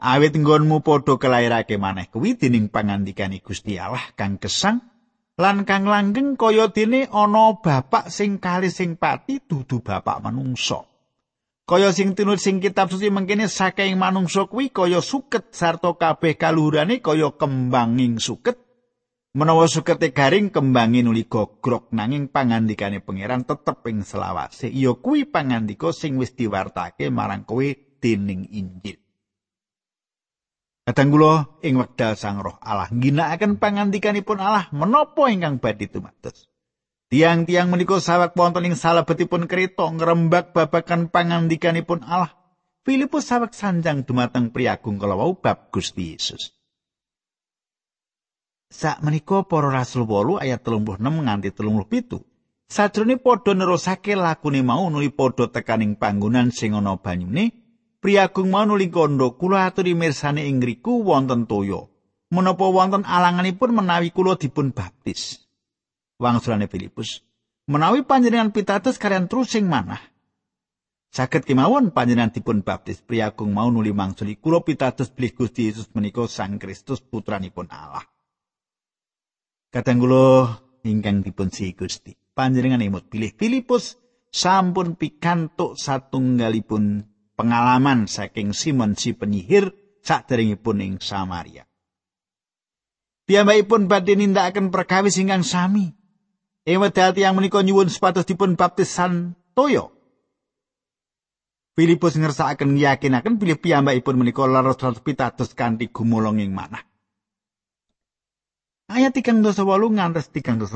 Awit 0.00 0.32
nggonmu 0.32 0.80
padha 0.80 1.20
kelairake 1.20 1.76
maneh 1.76 2.08
kuwi 2.08 2.40
dening 2.40 2.72
pangandikane 2.72 3.44
Gusti 3.44 3.76
Allah 3.76 4.02
kang 4.16 4.40
kesang 4.40 4.80
lan 5.36 5.68
kang 5.68 5.84
langgeng 5.84 6.40
kaya 6.40 6.72
dene 6.72 7.06
ana 7.12 7.60
bapak 7.60 8.08
sing 8.08 8.40
kali 8.40 8.72
sing 8.72 8.96
pati 8.96 9.44
dudu 9.44 9.84
bapak 9.84 10.24
manungsa 10.24 10.82
kaya 11.68 11.92
sing 11.92 12.16
tinut 12.16 12.40
sing 12.40 12.58
kitab 12.58 12.88
suci 12.88 13.12
mengkene 13.12 13.46
saking 13.46 14.00
manungsa 14.00 14.48
kuwi 14.48 14.72
kaya 14.72 15.04
suket 15.04 15.52
sarta 15.52 15.92
kabeh 15.94 16.40
kaluhurane 16.40 17.04
kaya 17.04 17.36
kembanging 17.36 18.16
suket 18.16 18.56
Menawa 19.30 19.70
sukete 19.70 20.10
garing 20.10 20.50
kembangi 20.50 21.06
nuli 21.06 21.30
gogrok 21.30 21.94
nanging 21.94 22.34
pangandikane 22.34 22.98
pangeran 22.98 23.46
tetep 23.46 23.78
ing 23.86 24.02
selawase. 24.02 24.66
Ya 24.74 24.90
kuwi 24.98 25.22
pangandika 25.22 25.94
sing 25.94 26.18
wis 26.18 26.34
diwartake 26.34 27.14
marang 27.14 27.46
kowe 27.46 27.62
dening 28.02 28.50
Injil. 28.50 28.99
Kadang 30.88 31.08
kula 31.12 31.60
ing 31.60 31.76
wekdal 31.76 32.16
Sang 32.16 32.40
Roh 32.40 32.56
Allah 32.62 32.88
ngginakaken 32.88 33.60
pangandikanipun 33.60 34.38
Allah 34.40 34.66
menapa 34.72 35.28
ingkang 35.28 35.60
badhe 35.60 35.86
tumados. 35.86 36.48
Tiang-tiang 37.10 37.68
menika 37.68 37.98
sawek 37.98 38.38
wonten 38.38 38.70
ing 38.70 38.74
salebetipun 38.78 39.50
kereta 39.50 39.90
ngrembak 39.90 40.54
babakan 40.54 41.10
pangandikanipun 41.10 42.06
Allah. 42.06 42.32
Filipus 42.86 43.28
sawek 43.28 43.52
sanjang 43.52 44.08
dumateng 44.08 44.54
priagung 44.54 44.96
kala 44.96 45.18
wau 45.18 45.36
bab 45.36 45.68
Gusti 45.68 46.16
Yesus. 46.16 46.60
sak 48.70 49.02
menika 49.02 49.42
para 49.50 49.66
rasul 49.66 50.06
8 50.06 50.46
ayat 50.46 50.62
36 50.62 51.02
nganti 51.02 51.50
37 51.50 52.22
sajrone 52.70 53.18
padha 53.18 53.52
nerusake 53.58 54.14
lakune 54.14 54.62
mau 54.62 54.86
nuli 54.86 55.10
padha 55.10 55.50
tekaning 55.50 55.98
panggonan 55.98 56.54
sing 56.54 56.78
ana 56.78 56.94
banyune 56.94 57.59
priagung 58.00 58.48
mau 58.48 58.64
nuli 58.64 58.88
kandha 58.88 59.36
kula 59.36 59.68
aturi 59.68 59.92
mirsani 59.92 60.48
ing 60.48 60.58
ngriku 60.58 61.04
wonten 61.04 61.44
toya 61.44 61.84
menapa 62.32 62.66
wonten 62.66 63.04
alanganipun 63.04 63.76
menawi 63.76 64.08
kula 64.10 64.40
dipun 64.40 64.72
baptis 64.72 65.44
wangsulane 66.16 66.66
Filipus 66.66 67.20
menawi 67.68 68.02
panjenengan 68.02 68.50
pitados 68.50 68.96
kalian 68.96 69.28
terus 69.28 69.52
sing 69.52 69.68
manah 69.68 70.00
Saged 71.10 71.42
kemawon 71.42 71.90
panjenengan 71.90 72.30
dipun 72.30 72.62
baptis 72.62 73.02
priagung 73.02 73.50
mau 73.50 73.66
nuli 73.66 73.90
mangsuli 73.90 74.38
kula 74.38 74.62
pitados 74.62 75.10
bilih 75.10 75.34
Gusti 75.34 75.66
Yesus 75.66 75.90
menika 75.90 76.22
Sang 76.30 76.54
Kristus 76.54 77.02
putranipun 77.02 77.66
Allah. 77.66 78.06
Kadang 79.74 79.98
kula 79.98 80.54
ingkang 80.86 81.26
dipun 81.26 81.50
si 81.50 81.74
Gusti. 81.74 82.14
Panjenengan 82.14 82.78
imut 82.78 83.10
pilih 83.10 83.34
Filipus 83.34 83.98
sampun 84.30 84.94
pikantuk 84.94 85.74
satunggalipun 85.74 87.09
pengalaman 87.40 88.04
saking 88.04 88.52
Simon 88.52 89.00
si 89.00 89.16
penyihir 89.16 89.72
saderengipun 90.04 90.84
ing 90.84 90.94
Samaria. 91.00 91.64
Piyambakipun 93.24 93.88
badhe 93.88 94.12
nindakaken 94.20 94.68
perkawis 94.68 95.16
ingkang 95.16 95.40
sami. 95.40 95.96
Ing 96.68 96.84
wedal 96.84 97.16
tiyang 97.16 97.40
menika 97.40 97.64
nyuwun 97.64 97.88
supados 97.88 98.28
dipun 98.28 98.60
baptisan 98.60 99.32
toyo. 99.56 99.96
Filipus 101.72 102.20
ngersakaken 102.20 102.76
yakinaken 102.76 103.40
bilih 103.40 103.56
piyambakipun 103.56 104.20
menika 104.20 104.44
laros 104.44 104.76
pitados 105.00 105.56
kanthi 105.56 105.88
gumulong 105.88 106.44
ing 106.44 106.52
manah. 106.52 106.84
Ayat 108.92 109.16
38 109.16 109.56
ngantos 109.96 110.28
39. 110.28 110.68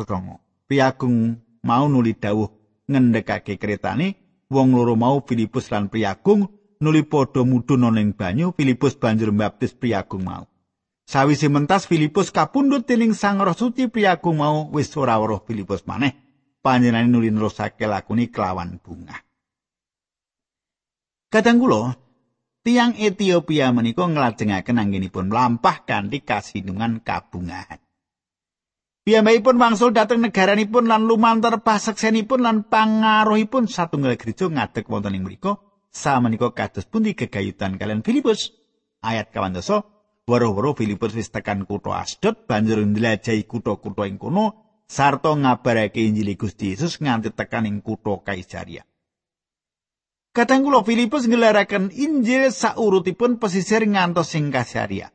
Priagung 0.64 1.44
mau 1.60 1.84
nuli 1.92 2.16
dawuh 2.16 2.48
ngendhekake 2.88 3.60
kretane, 3.60 4.23
wong 4.54 4.78
loro 4.78 4.94
mau 4.94 5.26
Filipus 5.26 5.74
lan 5.74 5.90
Priagung 5.90 6.46
nuli 6.78 7.02
padha 7.02 7.42
mudhun 7.42 7.90
ning 7.90 8.14
banyu, 8.14 8.54
Filipus 8.54 8.94
banjur 8.94 9.34
mbaptis 9.34 9.74
Priagung 9.74 10.22
mau. 10.22 10.46
Sawise 11.04 11.52
mentas 11.52 11.84
Filipus 11.84 12.32
kapundhut 12.32 12.88
dening 12.88 13.12
Sang 13.12 13.42
Roh 13.42 13.52
Suci 13.52 13.90
Priagung 13.92 14.40
mau 14.40 14.70
wis 14.72 14.88
ora 14.96 15.20
weruh 15.20 15.42
Filipus 15.44 15.84
maneh. 15.84 16.16
Panjenengane 16.64 17.12
nuli 17.12 17.28
nerusake 17.28 17.84
lakune 17.84 18.32
kelawan 18.32 18.80
bunga. 18.80 19.20
Kadang 21.28 21.60
kula 21.60 21.92
tiang 22.64 22.96
Ethiopia 22.96 23.68
menika 23.68 24.08
nglajengaken 24.08 24.80
anggenipun 24.80 25.28
mlampah 25.28 25.84
kanthi 25.84 26.24
kasinungan 26.24 27.04
kabungahan. 27.04 27.83
Piyambakipun 29.04 29.60
wangsul 29.60 29.92
dhateng 29.92 30.24
negaranipun 30.24 30.88
lan 30.88 31.04
lumantar 31.04 31.60
paseksenipun 31.60 32.40
lan 32.40 32.64
pangaruhipun 32.64 33.68
satunggal 33.68 34.16
gereja 34.16 34.48
ngadeg 34.48 34.88
wonten 34.88 35.12
ing 35.12 35.28
mriku. 35.28 35.60
Samenika 35.92 36.56
kados 36.56 36.88
pundi 36.88 37.12
gegayutan 37.12 37.76
kalian 37.76 38.00
Filipus? 38.00 38.50
Ayat 39.04 39.28
kawan 39.28 39.54
doso, 39.54 39.84
weruh-weruh 40.24 40.72
Filipus 40.72 41.12
wis 41.12 41.28
tekan 41.28 41.68
kutha 41.68 42.00
Asdod 42.00 42.48
banjur 42.48 42.80
ndelajahi 42.80 43.44
kutha-kutha 43.44 44.08
ing 44.08 44.16
kono 44.16 44.56
sarta 44.88 45.36
ngabarake 45.36 46.00
Injil 46.02 46.34
Gusti 46.34 46.74
Yesus 46.74 46.98
nganti 46.98 47.30
tekan 47.30 47.68
ing 47.68 47.84
kutha 47.84 48.24
Kaisaria. 48.24 48.88
Kadang 50.34 50.66
kula 50.66 50.82
Filipus 50.82 51.30
ngelaraken 51.30 51.94
Injil 51.94 52.50
saurutipun 52.50 53.38
pesisir 53.38 53.86
ngantos 53.86 54.34
ing 54.34 54.50
Kaisaria. 54.50 55.13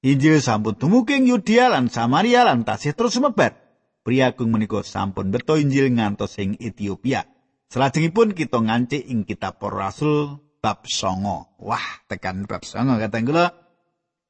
Injil 0.00 0.40
sampun 0.40 0.80
tumungking 0.80 1.28
Yudea 1.28 1.68
lan 1.68 1.92
Samaria 1.92 2.48
lan 2.48 2.64
tasih 2.64 2.96
terus 2.96 3.20
sumebar. 3.20 3.52
Priagung 4.00 4.48
menika 4.48 4.80
sampun 4.80 5.28
beto 5.28 5.60
Injil 5.60 5.92
ngantos 5.92 6.40
ing 6.40 6.56
Ethiopia. 6.56 7.28
Salajengipun 7.68 8.32
kita 8.32 8.64
ngancik 8.64 9.04
ing 9.04 9.28
kitab 9.28 9.60
Para 9.60 9.92
Rasul 9.92 10.40
bab 10.64 10.88
songo. 10.88 11.52
Wah, 11.60 11.84
tekan 12.08 12.48
bab 12.48 12.64
songo 12.64 12.96
kata 12.96 13.20
kula. 13.20 13.52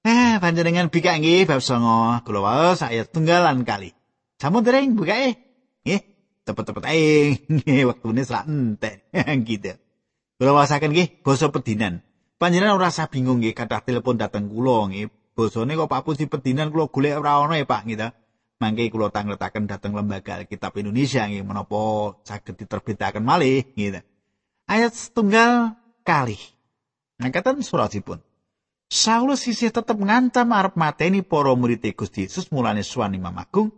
Eh, 0.03 0.43
panjenengan 0.43 0.91
bikak 0.91 1.23
nggih 1.23 1.47
bab 1.47 1.63
songo. 1.63 2.19
Kula 2.27 2.43
waos 2.43 2.83
ayat 2.83 3.15
tunggalan 3.15 3.63
kali. 3.63 3.95
Sampun 4.43 4.67
dereng 4.67 4.99
buka 4.99 5.15
eh. 5.23 5.39
Nggih, 5.87 6.03
cepet-cepet 6.51 6.85
ae. 6.91 7.39
Nggih, 7.63 7.95
wektune 7.95 8.27
sak 8.27 8.51
entek. 8.51 9.07
gitu. 9.47 9.79
Kula 10.35 10.51
wasaken 10.51 10.91
nggih 10.91 11.23
basa 11.23 11.47
pedinan. 11.55 12.03
Panjenengan 12.43 12.75
ora 12.75 12.91
usah 12.91 13.07
bingung 13.07 13.39
nggih 13.39 13.55
kathah 13.55 13.87
telepon 13.87 14.19
dateng 14.19 14.51
kula 14.51 14.91
nggih 14.91 15.20
basane 15.41 15.73
kok 15.73 15.89
Pak 15.89 16.05
Puji 16.05 16.29
pedinan 16.29 16.69
kula 16.69 16.93
golek 16.93 17.17
ora 17.17 17.41
ana 17.41 17.57
ya 17.57 17.65
Pak 17.65 17.83
gitu. 17.89 18.09
Mangke 18.61 18.93
kula 18.93 19.09
tangletaken 19.09 19.65
dhateng 19.65 19.97
lembaga 19.97 20.37
Alkitab 20.37 20.77
Indonesia 20.77 21.25
nggih 21.25 21.41
menapa 21.41 22.13
saged 22.29 22.61
diterbitaken 22.61 23.25
malih 23.25 23.65
gitu. 23.73 24.05
Ayat 24.69 24.93
setunggal 24.93 25.81
kali. 26.05 26.37
Nangkatan 27.17 27.65
suratipun. 27.65 28.21
Saulus 28.93 29.49
sisih 29.49 29.73
tetep 29.73 29.97
ngancam 29.97 30.51
arep 30.53 30.77
mateni 30.77 31.25
para 31.25 31.57
murid 31.57 31.81
Gusti 31.97 32.29
Yesus 32.29 32.53
mulane 32.53 32.85
suwan 32.85 33.17
Imam 33.17 33.33
Agung. 33.39 33.73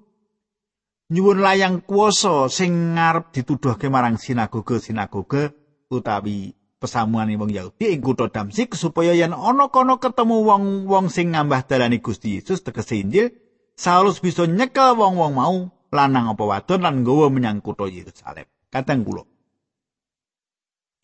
Nyuwun 1.13 1.45
layang 1.45 1.85
kuasa 1.85 2.49
sing 2.49 2.97
ngarep 2.97 3.29
dituduhke 3.37 3.93
marang 3.93 4.17
sinagoga-sinagoga 4.17 5.53
utawi 5.93 6.57
pesamuan 6.83 7.31
wong 7.39 7.55
Yahudi 7.55 7.95
ing 7.95 8.03
kutha 8.03 8.27
Damsik 8.27 8.75
supaya 8.75 9.15
yen 9.15 9.31
ana 9.31 9.71
kono 9.71 10.03
ketemu 10.03 10.43
wong-wong 10.43 11.07
sing 11.07 11.31
ngambah 11.31 11.71
dalane 11.71 12.03
Gusti 12.03 12.43
Yesus 12.43 12.67
tegese 12.67 12.99
Injil, 12.99 13.31
Saulus 13.79 14.19
bisa 14.19 14.43
nyekel 14.51 14.99
wong-wong 14.99 15.33
mau 15.39 15.71
lanang 15.95 16.35
apa 16.35 16.43
wadon 16.43 16.83
lan 16.83 17.07
nggawa 17.07 17.31
menyang 17.31 17.63
kutha 17.63 17.87
Yerusalem. 17.87 18.51
Kadang 18.75 19.07
kula. 19.07 19.23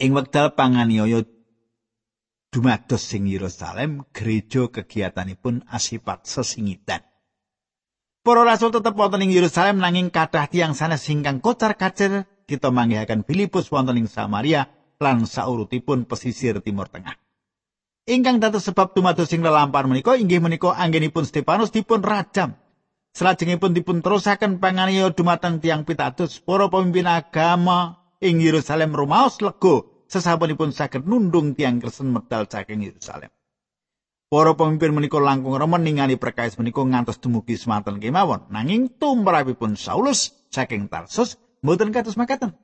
Ing 0.03 0.11
wekdal 0.19 0.59
panganiaya 0.59 1.23
dumados 2.51 3.03
sing 3.07 3.31
Yerusalem, 3.31 4.03
gereja 4.11 4.67
kegiatanipun 4.67 5.69
asipat 5.71 6.27
sesingitan. 6.27 7.07
Para 8.25 8.45
rasul 8.45 8.75
tetep 8.75 8.93
wonten 8.99 9.25
ing 9.25 9.33
Yerusalem 9.33 9.79
nanging 9.79 10.11
kathah 10.11 10.51
tiyang 10.51 10.75
sanes 10.75 11.07
singkang 11.07 11.39
kocar 11.41 11.79
kacir 11.79 12.27
kita 12.49 12.73
manggihaken 12.73 13.25
Filipus 13.25 13.69
wonten 13.69 14.01
ing 14.01 14.09
Samaria 14.09 14.69
lan 14.99 15.25
saurutipun 15.25 16.05
pesisir 16.11 16.59
timur 16.59 16.91
tengah. 16.91 17.15
Ingkang 18.09 18.43
dados 18.43 18.67
sebab 18.67 18.97
dumados 18.97 19.31
sing 19.31 19.45
lelampar 19.45 19.87
menika 19.87 20.19
inggih 20.19 20.43
menika 20.43 20.75
anggenipun 20.75 21.23
Stefanus 21.23 21.71
dipun 21.71 22.03
rajam. 22.03 22.59
Salajengipun 23.15 23.75
dipun 23.75 23.99
terusaken 24.05 24.63
panganiaya 24.63 25.11
dumateng 25.11 25.59
tiang 25.59 25.83
pitados 25.83 26.39
para 26.43 26.71
pemimpin 26.71 27.09
agama 27.09 28.05
ing 28.23 28.39
Yerusalem 28.39 28.95
rumaos 28.95 29.41
lego 29.43 30.07
sesapunipun 30.07 30.71
saged 30.71 31.05
nundung 31.05 31.55
tiang 31.55 31.83
Kristen 31.83 32.15
medal 32.15 32.47
saking 32.47 32.85
Yerusalem. 32.85 33.31
Para 34.29 34.53
pemimpin 34.57 34.93
menika 34.93 35.21
langkung 35.21 35.57
remen 35.57 35.85
ningali 35.85 36.21
perkais 36.21 36.57
menika 36.61 36.85
ngantos 36.85 37.21
dumugi 37.21 37.57
semanten 37.57 37.97
kemawon. 37.97 38.49
Nanging 38.53 38.93
tumrapipun 39.01 39.77
Saulus 39.77 40.33
saking 40.53 40.89
Tarsus 40.89 41.41
mboten 41.61 41.93
kados 41.93 42.17
makaten. 42.17 42.57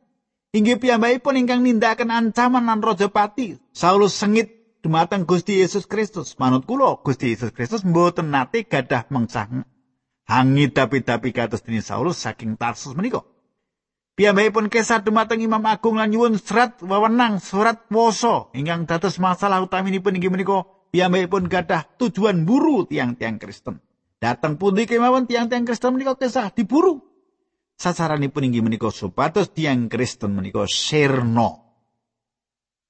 Inggih 0.55 0.79
piyambakipun 0.79 1.35
ingkang 1.35 1.67
nindakaken 1.67 2.15
ancaman 2.15 2.71
lan 2.71 2.79
raja 2.79 3.11
pati. 3.11 3.59
Saulus 3.75 4.15
sengit 4.15 4.55
dumateng 4.87 5.27
Gusti 5.27 5.59
Yesus 5.59 5.91
Kristus. 5.91 6.39
Manut 6.39 6.63
kula, 6.63 7.03
Gusti 7.03 7.35
Yesus 7.35 7.51
Kristus 7.51 7.83
mboten 7.83 8.31
nate 8.31 8.63
gadah 8.63 9.11
mengsah 9.11 9.51
hangi 10.31 10.71
tapi-tapi 10.71 11.35
kados 11.35 11.67
dene 11.67 11.83
Saulus 11.83 12.23
saking 12.23 12.55
Tarsus 12.55 12.95
menika. 12.95 13.27
Piyambakipun 14.15 14.71
kesat 14.71 15.03
dumateng 15.03 15.43
Imam 15.43 15.67
Agung 15.67 15.99
lan 15.99 16.15
nyuwun 16.15 16.39
serat 16.39 16.79
wewenang 16.87 17.43
surat 17.43 17.91
poso 17.91 18.55
ingkang 18.55 18.87
dados 18.87 19.19
masalah 19.19 19.59
utaminipun 19.59 20.15
inggih 20.15 20.31
menika 20.31 20.71
piyambakipun 20.95 21.51
gadah 21.51 21.83
tujuan 21.99 22.47
buru 22.47 22.87
tiang-tiang 22.87 23.43
Kristen. 23.43 23.83
Dateng 24.23 24.55
pundi 24.55 24.87
kemawon 24.87 25.27
tiang-tiang 25.27 25.67
Kristen 25.67 25.99
menika 25.99 26.15
kesah 26.15 26.55
diburu. 26.55 27.14
Sasaranipun 27.75 28.47
inggih 28.47 28.63
menika 28.63 28.89
supados 28.95 29.51
tiang 29.51 29.91
Kristen 29.91 30.39
menika 30.39 30.65
sirna. 30.71 31.59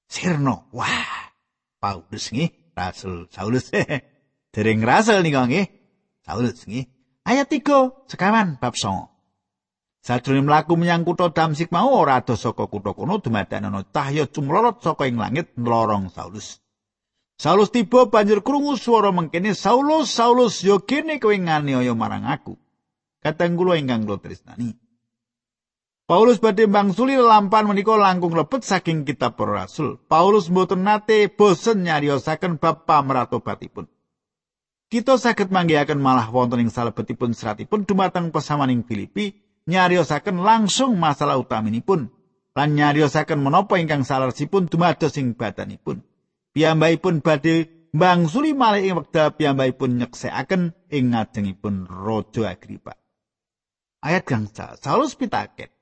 Sirna. 0.05 0.69
Wah. 0.71 1.33
Paulus 1.81 2.33
nggih, 2.33 2.73
Rasul 2.73 3.29
Saulus. 3.29 3.69
Dereng 4.53 4.81
Rasul 4.81 5.21
nika 5.25 5.45
nggih. 5.45 5.65
Saulus 6.25 6.65
nggih. 6.65 6.85
Ayat 7.25 7.49
3 7.49 8.09
sekawan 8.09 8.61
bab 8.61 8.77
9. 8.77 9.15
Sajroning 10.05 10.45
mlaku 10.45 10.77
menyang 10.77 11.01
kutha 11.01 11.33
Damsik 11.33 11.73
mau 11.73 11.89
ora 11.89 12.21
ada 12.21 12.37
saka 12.37 12.69
kutha 12.69 12.93
kono 12.93 13.17
dumadaan 13.17 13.73
ana 13.73 13.81
cahya 13.89 14.29
cumlorot 14.29 14.85
saka 14.85 15.09
ing 15.09 15.17
langit 15.17 15.57
nlorong 15.57 16.13
Saulus. 16.13 16.61
Saulus 17.41 17.73
tiba 17.73 18.05
banjur 18.05 18.45
krungu 18.45 18.77
swara 18.77 19.09
mengkene 19.09 19.57
Saulus 19.57 20.13
Saulus 20.13 20.61
yo 20.61 20.85
kene 20.85 21.17
kowe 21.17 21.33
nganiaya 21.33 21.97
marang 21.97 22.29
aku. 22.29 22.53
Kateng 23.25 23.57
kula 23.57 23.81
ingkang 23.81 24.05
kula 24.05 24.21
tresnani. 24.21 24.77
Paulus 26.05 26.37
badhe 26.37 26.69
bangsuli 26.69 27.17
lampan 27.17 27.65
menika 27.65 27.97
langkung 27.97 28.37
lebet 28.37 28.61
saking 28.61 29.01
kitab 29.01 29.33
para 29.33 29.65
rasul. 29.65 29.97
Paulus 30.05 30.53
mboten 30.53 30.85
nate 30.85 31.33
bosen 31.33 31.81
nyariosaken 31.81 32.61
bab 32.61 32.85
pamratobatipun. 32.85 33.89
Kita 34.85 35.17
saged 35.17 35.49
manggihaken 35.49 35.97
malah 35.97 36.29
wonten 36.29 36.61
ing 36.61 36.69
salebetipun 36.69 37.33
seratipun 37.33 37.89
dumateng 37.89 38.29
pesamaning 38.29 38.85
Filipi 38.85 39.33
nyariosaken 39.65 40.45
langsung 40.45 40.93
masalah 41.01 41.41
utaminipun 41.41 42.13
lan 42.53 42.69
nyariosaken 42.77 43.41
menapa 43.41 43.81
ingkang 43.81 44.05
saleresipun 44.05 44.69
dumados 44.69 45.17
ing 45.17 45.33
badanipun. 45.33 46.05
Piyambakipun 46.53 47.25
badhe 47.25 47.89
bangsuli 47.89 48.53
malih 48.53 48.85
ing 48.85 49.01
wekdal 49.01 49.33
piyambakipun 49.33 49.97
nyeksekaken 49.97 50.77
ing 50.93 51.17
ngajengipun 51.17 51.89
Raja 51.89 52.53
Agripa. 52.53 52.93
Ayat 54.05 54.21
gangsa, 54.29 54.77
Saulus 54.77 55.17
pitaket. 55.17 55.73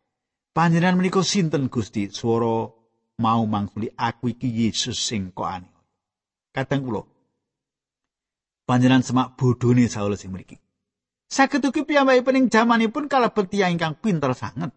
Panjenengan 0.56 0.96
menika 0.96 1.20
sinten 1.28 1.68
Gusti? 1.68 2.08
Swara 2.08 2.72
mau 3.20 3.44
mangsuli 3.44 3.92
aku 4.00 4.32
iki 4.32 4.48
Yesus 4.48 4.96
sing 4.96 5.36
kok 5.36 5.44
ane. 5.44 5.68
Kadang 6.56 6.88
kula 6.88 7.04
panjenengan 8.64 9.04
semak 9.04 9.36
bodhone 9.36 9.92
Saulus 9.92 10.24
sing 10.24 10.32
mriki. 10.32 10.56
Saged 11.28 11.66
ugi 11.66 11.84
piyambakipun 11.84 12.38
ing 12.40 12.46
jamanipun 12.48 13.12
kalebet 13.12 13.52
tiyang 13.52 13.76
ingkang 13.76 14.00
pinter 14.00 14.32
sanget. 14.38 14.72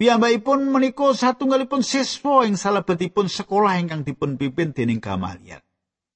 Piyambakipun 0.00 0.66
menika 0.66 1.12
satunggalipun 1.12 1.84
siswa 1.84 2.48
ing 2.48 2.56
salebetipun 2.56 3.28
sekolah 3.28 3.76
ingkang 3.78 4.02
dipun 4.02 4.34
pimpin 4.40 4.72
dening 4.72 4.98
Gamaliel. 4.98 5.60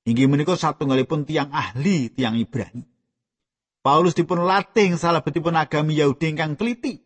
Inggih 0.08 0.26
menika 0.26 0.56
satunggalipun 0.56 1.28
tiang 1.28 1.52
ahli 1.52 2.08
tiang 2.10 2.34
Ibrani. 2.40 2.93
Paulus 3.84 4.16
dipun 4.16 4.48
latih 4.48 4.96
salebetipun 4.96 5.60
agami 5.60 6.00
Yahudi 6.00 6.32
ingkang 6.32 6.56
teliti. 6.56 7.04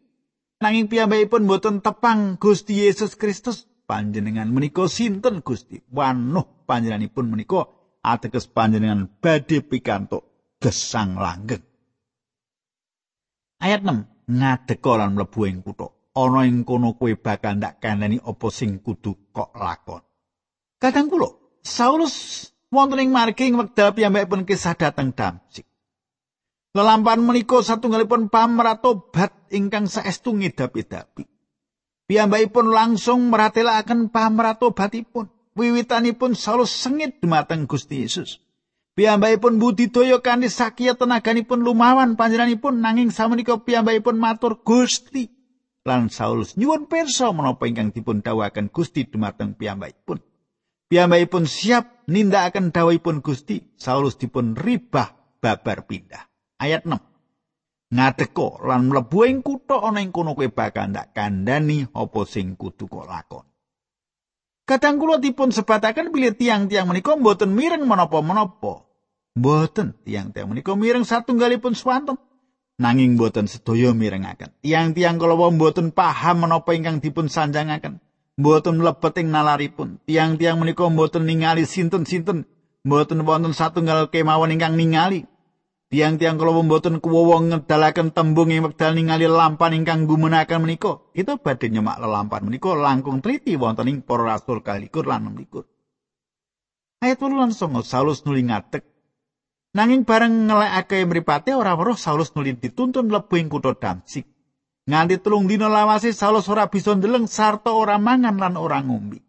Nanging 0.62 0.86
piyambakipun 0.86 1.50
boten 1.50 1.82
tepang 1.82 2.38
Gusti 2.38 2.86
Yesus 2.86 3.18
Kristus. 3.18 3.66
Panjenengan 3.90 4.46
menika 4.46 4.86
sinten 4.86 5.42
Gusti? 5.42 5.82
Wanuh 5.90 6.62
panjenenganipun 6.70 7.34
menika 7.34 7.66
ateges 8.06 8.46
panjenengan 8.46 9.10
badhe 9.18 9.58
pikantuk 9.66 10.22
gesang 10.62 11.18
langgeng. 11.18 11.66
Ayat 13.58 13.82
6. 13.82 14.30
Ngadeka 14.30 14.92
lan 14.94 15.18
mlebu 15.18 15.40
ing 15.50 15.66
kutha. 15.66 15.90
Ana 16.14 16.46
ing 16.46 16.62
kono 16.62 16.94
kowe 16.94 17.10
bakal 17.18 17.58
ndak 17.58 17.82
kaneni 17.82 18.22
apa 18.22 18.46
sing 18.54 18.78
kudu 18.78 19.34
kok 19.34 19.50
lakon. 19.54 20.02
Kadang 20.78 21.10
kula 21.10 21.30
Saulus 21.66 22.46
wonten 22.70 23.02
ing 23.02 23.10
margi 23.10 23.50
ing 23.50 23.58
wekdal 23.58 23.98
piyambakipun 23.98 24.46
kisah 24.46 24.78
dateng 24.78 25.10
Damsik. 25.10 25.67
Lelampan 26.76 27.24
menika 27.24 27.64
satunggalipun 27.64 28.28
pamratobat 28.28 29.52
ingkang 29.52 29.88
saestu 29.88 30.36
ngidapi-dapi. 30.36 31.24
Piyambakipun 32.08 32.72
langsung 32.72 33.28
meratelaken 33.32 34.12
pamratobatipun. 34.12 35.28
Wiwitanipun 35.58 36.38
salus 36.38 36.70
sengit 36.70 37.18
dumateng 37.18 37.66
Gusti 37.66 38.06
Yesus. 38.06 38.38
Piyambakipun 38.94 39.58
budidaya 39.58 40.22
kanthi 40.22 40.52
sakiya 40.52 40.94
tenaganipun 40.94 41.66
lumawan 41.66 42.14
panjenenganipun 42.14 42.78
nanging 42.78 43.10
samenika 43.10 43.58
piyambakipun 43.58 44.18
matur 44.18 44.62
Gusti 44.62 45.38
lan 45.88 46.12
Saulus 46.12 46.60
nyuwun 46.60 46.84
pirsa 46.84 47.32
menapa 47.32 47.64
ingkang 47.64 47.96
dipun 47.96 48.20
dawuhaken 48.20 48.68
Gusti 48.68 49.08
dumateng 49.08 49.56
piyambakipun. 49.56 50.20
Piyambakipun 50.92 51.48
siap 51.48 52.04
nindakaken 52.04 52.76
dawuhipun 52.76 53.24
Gusti. 53.24 53.64
Saulus 53.80 54.20
dipun 54.20 54.52
ribah 54.52 55.16
babar 55.40 55.88
pindah. 55.88 56.27
Ayat 56.58 56.84
6. 56.84 56.98
Ngadeko 57.88 58.60
lan 58.68 58.92
mlebu 58.92 59.18
ing 59.24 59.40
kutha 59.40 59.80
ana 59.80 60.04
ing 60.04 60.12
kono 60.12 60.36
kowe 60.36 60.44
bakal 60.52 60.92
ndak 60.92 61.16
kandhani 61.16 61.88
apa 61.88 62.20
sing 62.28 62.52
kudu 62.60 62.84
kok 62.84 63.08
lakon. 63.08 63.48
Kadang 64.68 65.00
kula 65.00 65.16
dipun 65.16 65.48
sebataken 65.48 66.12
bilih 66.12 66.36
tiang-tiang 66.36 66.84
menika 66.84 67.16
mboten 67.16 67.56
mireng 67.56 67.88
menapa-menapa. 67.88 68.84
Mboten 69.32 69.96
tiang-tiang 70.04 70.52
menika 70.52 70.76
mireng 70.76 71.08
satunggalipun 71.08 71.72
swanten. 71.72 72.20
Nanging 72.76 73.16
mboten 73.16 73.48
sedaya 73.48 73.96
mirengaken. 73.96 74.52
Tiang-tiang 74.60 75.16
kala 75.16 75.40
mboten 75.48 75.88
paham 75.96 76.44
menapa 76.44 76.76
ingkang 76.76 77.00
dipun 77.00 77.32
sanjangaken. 77.32 78.04
Mboten 78.36 78.84
mlebet 78.84 79.24
ing 79.24 79.32
nalaripun. 79.32 80.04
Tiang-tiang 80.04 80.60
menika 80.60 80.84
mboten 80.92 81.24
ningali 81.24 81.64
sinten-sinten. 81.64 82.44
Mboten 82.84 83.24
wonten 83.24 83.56
satunggal 83.56 84.12
kemawon 84.12 84.52
ingkang 84.52 84.76
ningali. 84.76 85.24
Tiang-tiang 85.88 86.36
kala 86.36 86.52
mboten 86.60 87.00
kuwowo 87.00 87.40
ngedalaken 87.48 88.12
tembung 88.12 88.52
ing 88.52 88.60
wekdal 88.60 88.92
ningali 88.92 89.24
lampan 89.24 89.72
ingkang 89.72 90.04
gumenaken 90.04 90.60
menika, 90.60 91.00
itu 91.16 91.40
badhe 91.40 91.72
nyemak 91.72 91.96
lelampan 91.96 92.44
menika 92.44 92.76
langkung 92.76 93.24
triti 93.24 93.56
wonten 93.56 93.88
ing 93.88 93.98
para 94.04 94.36
rasul 94.36 94.60
kalikur 94.60 95.08
lan 95.08 95.32
melikur. 95.32 95.64
Ayat 97.00 97.24
8 97.24 97.40
lan 97.40 97.50
Saulus 97.80 98.28
nuli 98.28 98.44
ngatek. 98.44 98.84
Nanging 99.72 100.04
bareng 100.04 100.50
ngelekake 100.50 101.08
mripate 101.08 101.56
ora 101.56 101.72
weruh 101.72 101.96
Saulus 101.96 102.36
nuli 102.36 102.52
dituntun 102.52 103.08
mlebu 103.08 103.34
ing 103.40 103.48
kutha 103.48 103.72
Damsik. 103.72 104.28
Nganti 104.84 105.24
telung 105.24 105.48
dina 105.48 105.72
lawase 105.72 106.12
Saulus 106.12 106.52
ora 106.52 106.68
bisa 106.68 106.92
ndeleng 106.92 107.24
sarta 107.24 107.72
ora 107.72 107.96
mangan 107.96 108.36
lan 108.36 108.60
ora 108.60 108.84
ngombe. 108.84 109.24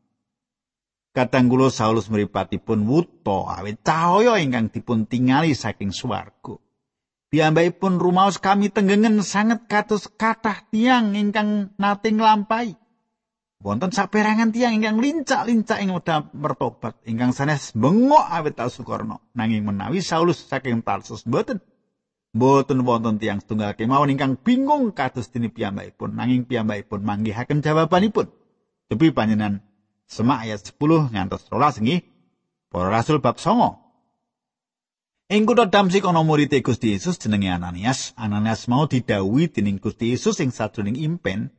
Kadang 1.10 1.50
kula 1.50 1.74
Saulus 1.74 2.08
mripatipun 2.08 2.86
wuta 2.86 3.58
awit 3.58 3.82
cahaya 3.82 4.38
ingkang 4.38 4.69
dipun 4.69 5.10
tingali 5.10 5.58
saking 5.58 5.89
swarga. 5.89 6.62
Piyambakipun 7.30 8.02
rumaos 8.02 8.41
kami 8.41 8.74
tenggengen 8.74 9.22
sanget 9.26 9.65
kados 9.69 10.10
kathah 10.10 10.65
tiang 10.69 11.13
ingkang 11.17 11.74
nate 11.78 12.10
nglampahi. 12.13 12.78
Wonten 13.60 13.91
saperangan 13.91 14.56
tiang 14.56 14.78
ingkang 14.78 14.98
lincak-lincak 15.02 15.82
ing 15.84 15.91
wedha 15.91 16.30
mertobat 16.32 16.98
ingkang 17.04 17.34
sanes 17.34 17.74
bengok 17.74 18.26
awit 18.30 18.58
ta 18.58 18.69
sukarna. 18.69 19.17
Nanging 19.34 19.65
menawi 19.65 20.06
Saulus 20.06 20.45
saking 20.45 20.86
Tarsus 20.86 21.26
mboten 21.26 21.62
Mboten 22.30 22.86
wonten 22.86 23.17
tiang 23.17 23.41
setunggal 23.41 23.74
kemawon 23.74 24.13
ingkang 24.13 24.38
bingung 24.38 24.93
kados 24.93 25.34
dene 25.34 25.50
piyambakipun 25.50 26.13
nanging 26.13 26.45
piyambakipun 26.45 27.02
manggihaken 27.02 27.65
jawabanipun. 27.65 28.30
Depi 28.86 29.10
panjenengan 29.10 29.65
Semak 30.10 30.50
ayat 30.50 30.65
10 30.65 31.13
ngantos 31.13 31.45
12 31.54 31.86
nggih. 31.86 32.02
Para 32.74 32.89
Rasul 32.89 33.22
bab 33.22 33.38
9. 33.38 33.78
Ing 35.30 35.45
kutha 35.45 35.69
Damsik 35.69 36.02
ana 36.10 36.26
murid 36.26 36.50
Gusti 36.65 36.98
Yesus 36.98 37.22
jenenge 37.22 37.54
Ananias. 37.54 38.17
Ananias 38.17 38.65
mau 38.65 38.89
didhawuhi 38.89 39.54
dening 39.54 39.78
Gusti 39.78 40.10
Yesus 40.10 40.41
ing 40.41 40.50
sajroning 40.50 40.98
impen. 40.98 41.54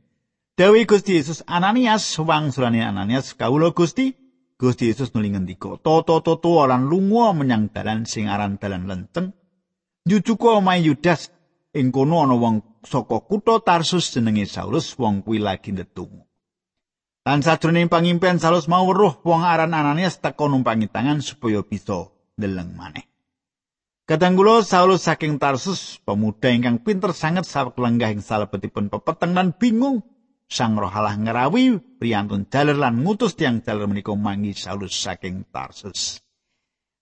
Dawi 0.59 0.83
Gusti 0.83 1.15
Yesus 1.15 1.39
Ananias 1.47 2.03
wangsulane 2.19 2.83
Ananias 2.83 3.31
kawula 3.31 3.71
Gusti 3.71 4.11
Gusti 4.59 4.91
Yesus 4.91 5.15
nuli 5.15 5.31
ngendika, 5.31 5.79
"Toto-toto 5.79 6.61
lan 6.67 6.85
lunga 6.91 7.33
menyang 7.33 7.71
dalan 7.71 8.03
sing 8.05 8.27
aran 8.27 8.59
dalan 8.59 8.85
lenceng. 8.85 9.33
Jujuku 10.03 10.59
omahe 10.59 10.85
Yudas 10.85 11.31
ing 11.73 11.89
kono 11.95 12.27
ana 12.27 12.35
wong 12.35 12.61
saka 12.83 13.23
kutha 13.23 13.63
Tarsus 13.63 14.11
jenenge 14.11 14.45
Saulus, 14.45 14.93
wong 14.99 15.23
kuwi 15.23 15.39
lagi 15.39 15.71
ndedonga." 15.71 16.30
Lan 17.21 17.45
sajroning 17.45 17.85
pangimpen 17.85 18.41
salus 18.41 18.65
mau 18.65 18.81
weruh 18.89 19.21
wong 19.21 19.45
aran 19.45 19.77
Ananias 19.77 20.17
teka 20.17 20.49
numpangi 20.49 20.89
tangan 20.89 21.21
supaya 21.21 21.61
bisa 21.61 22.09
ndeleng 22.33 22.73
maneh. 22.73 23.05
Kadang 24.09 24.33
kula 24.33 24.65
Saulus 24.65 25.05
saking 25.05 25.37
Tarsus, 25.37 26.01
pemuda 26.01 26.49
ingkang 26.49 26.81
pinter 26.81 27.13
sanget 27.13 27.45
sawek 27.45 27.77
lenggah 27.77 28.09
ing 28.09 28.25
salebetipun 28.25 28.89
pepeteng 28.89 29.37
lan 29.37 29.53
bingung. 29.53 30.01
Sang 30.51 30.75
roh 30.75 30.91
Allah 30.91 31.15
ngerawi 31.15 31.79
priyantun 32.01 32.49
jaler 32.51 32.75
lan 32.75 33.07
ngutus 33.07 33.39
tiang 33.39 33.63
jaler 33.63 33.87
menika 33.87 34.11
mangi 34.17 34.51
Saulus 34.57 34.97
saking 34.97 35.47
Tarsus. 35.47 36.19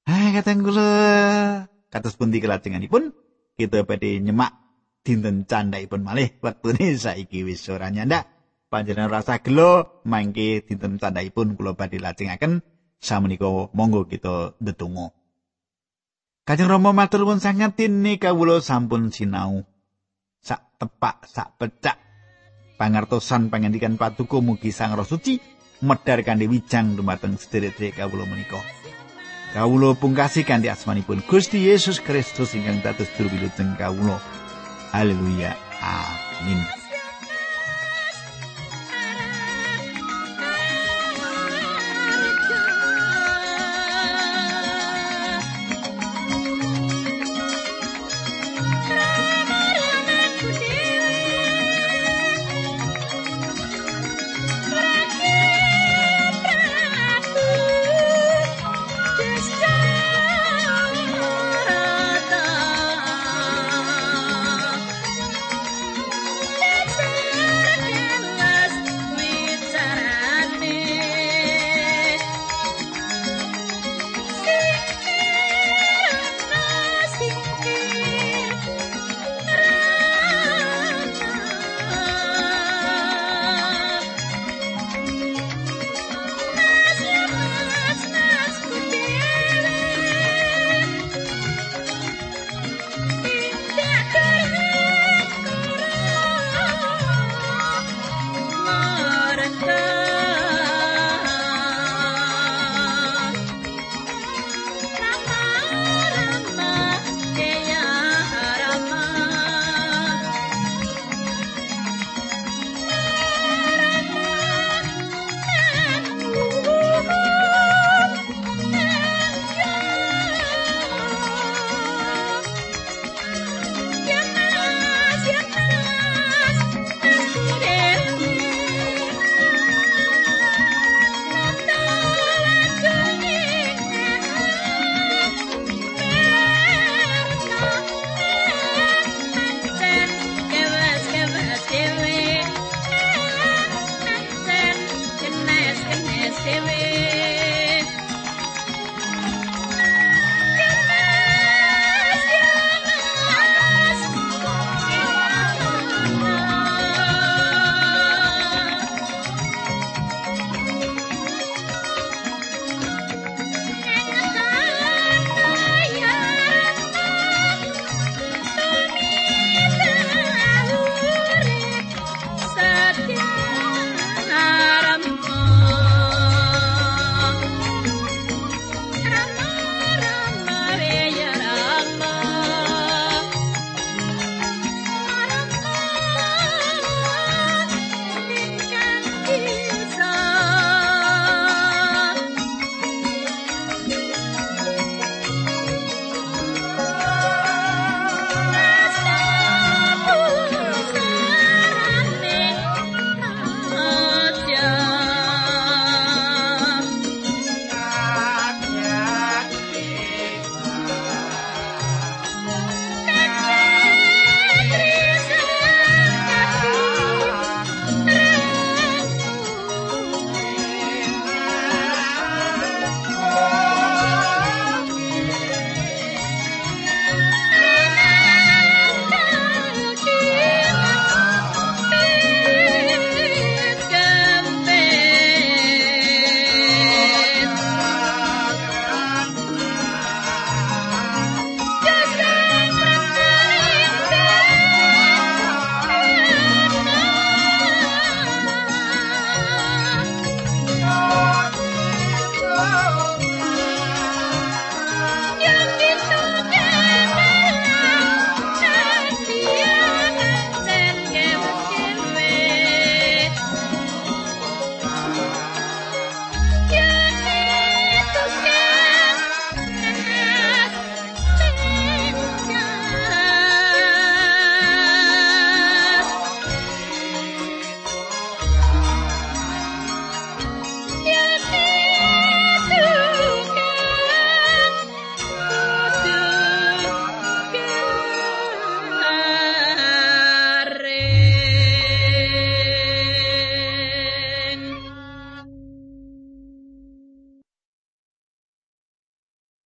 Hai 0.05 0.35
kadang 0.35 0.61
kula 0.67 0.89
kados 1.89 2.13
pundi 2.19 2.43
kelajenganipun 2.43 3.15
kita 3.57 3.87
badhe 3.87 4.21
nyemak 4.21 4.53
dinten 5.01 5.47
candhaipun 5.49 6.05
malih 6.05 6.35
wektune 6.43 6.93
saiki 6.93 7.41
wis 7.41 7.65
ora 7.71 7.87
nyandak. 7.89 8.38
Panjenengan 8.69 9.09
rasa 9.09 9.41
gelo 9.41 10.01
mangke 10.05 10.63
dinten 10.63 11.01
tandhaipun 11.01 11.57
kula 11.57 11.73
badhe 11.73 11.97
lajengaken 11.97 12.61
Samenika 12.99 13.47
monggo 13.71 14.03
kita 14.03 14.59
ndedonga. 14.59 15.15
Kanjeng 16.43 16.67
Rama 16.67 16.91
matur 16.91 17.23
nuwun 17.23 17.39
sanget 17.39 17.79
tini 17.79 18.19
kawula 18.19 18.59
sampun 18.59 19.07
sinau. 19.07 19.63
Sak 20.43 20.75
tepak 20.75 21.23
sak 21.23 21.55
pecak 21.55 21.95
pangertosan 22.75 23.47
pangandikan 23.47 23.95
patuko 23.95 24.43
mugi 24.43 24.71
Sang 24.75 24.95
Roh 24.95 25.07
Suci 25.07 25.39
medhar 25.79 26.23
kanthi 26.27 26.51
wijang 26.51 26.99
dumateng 26.99 27.39
sedherek 27.39 27.95
kawula 27.95 28.27
menika. 28.27 28.59
Kawula 29.55 29.95
pungkasi 29.95 30.43
kanthi 30.43 30.67
asmanipun 30.67 31.23
Gusti 31.23 31.71
Yesus 31.71 32.03
Kristus 32.03 32.51
ingkang 32.51 32.83
dados 32.83 33.07
juru 33.15 33.31
wilujeng 33.31 33.79
kawula. 33.79 34.19
Haleluya. 34.91 35.55
Amin. 35.79 36.78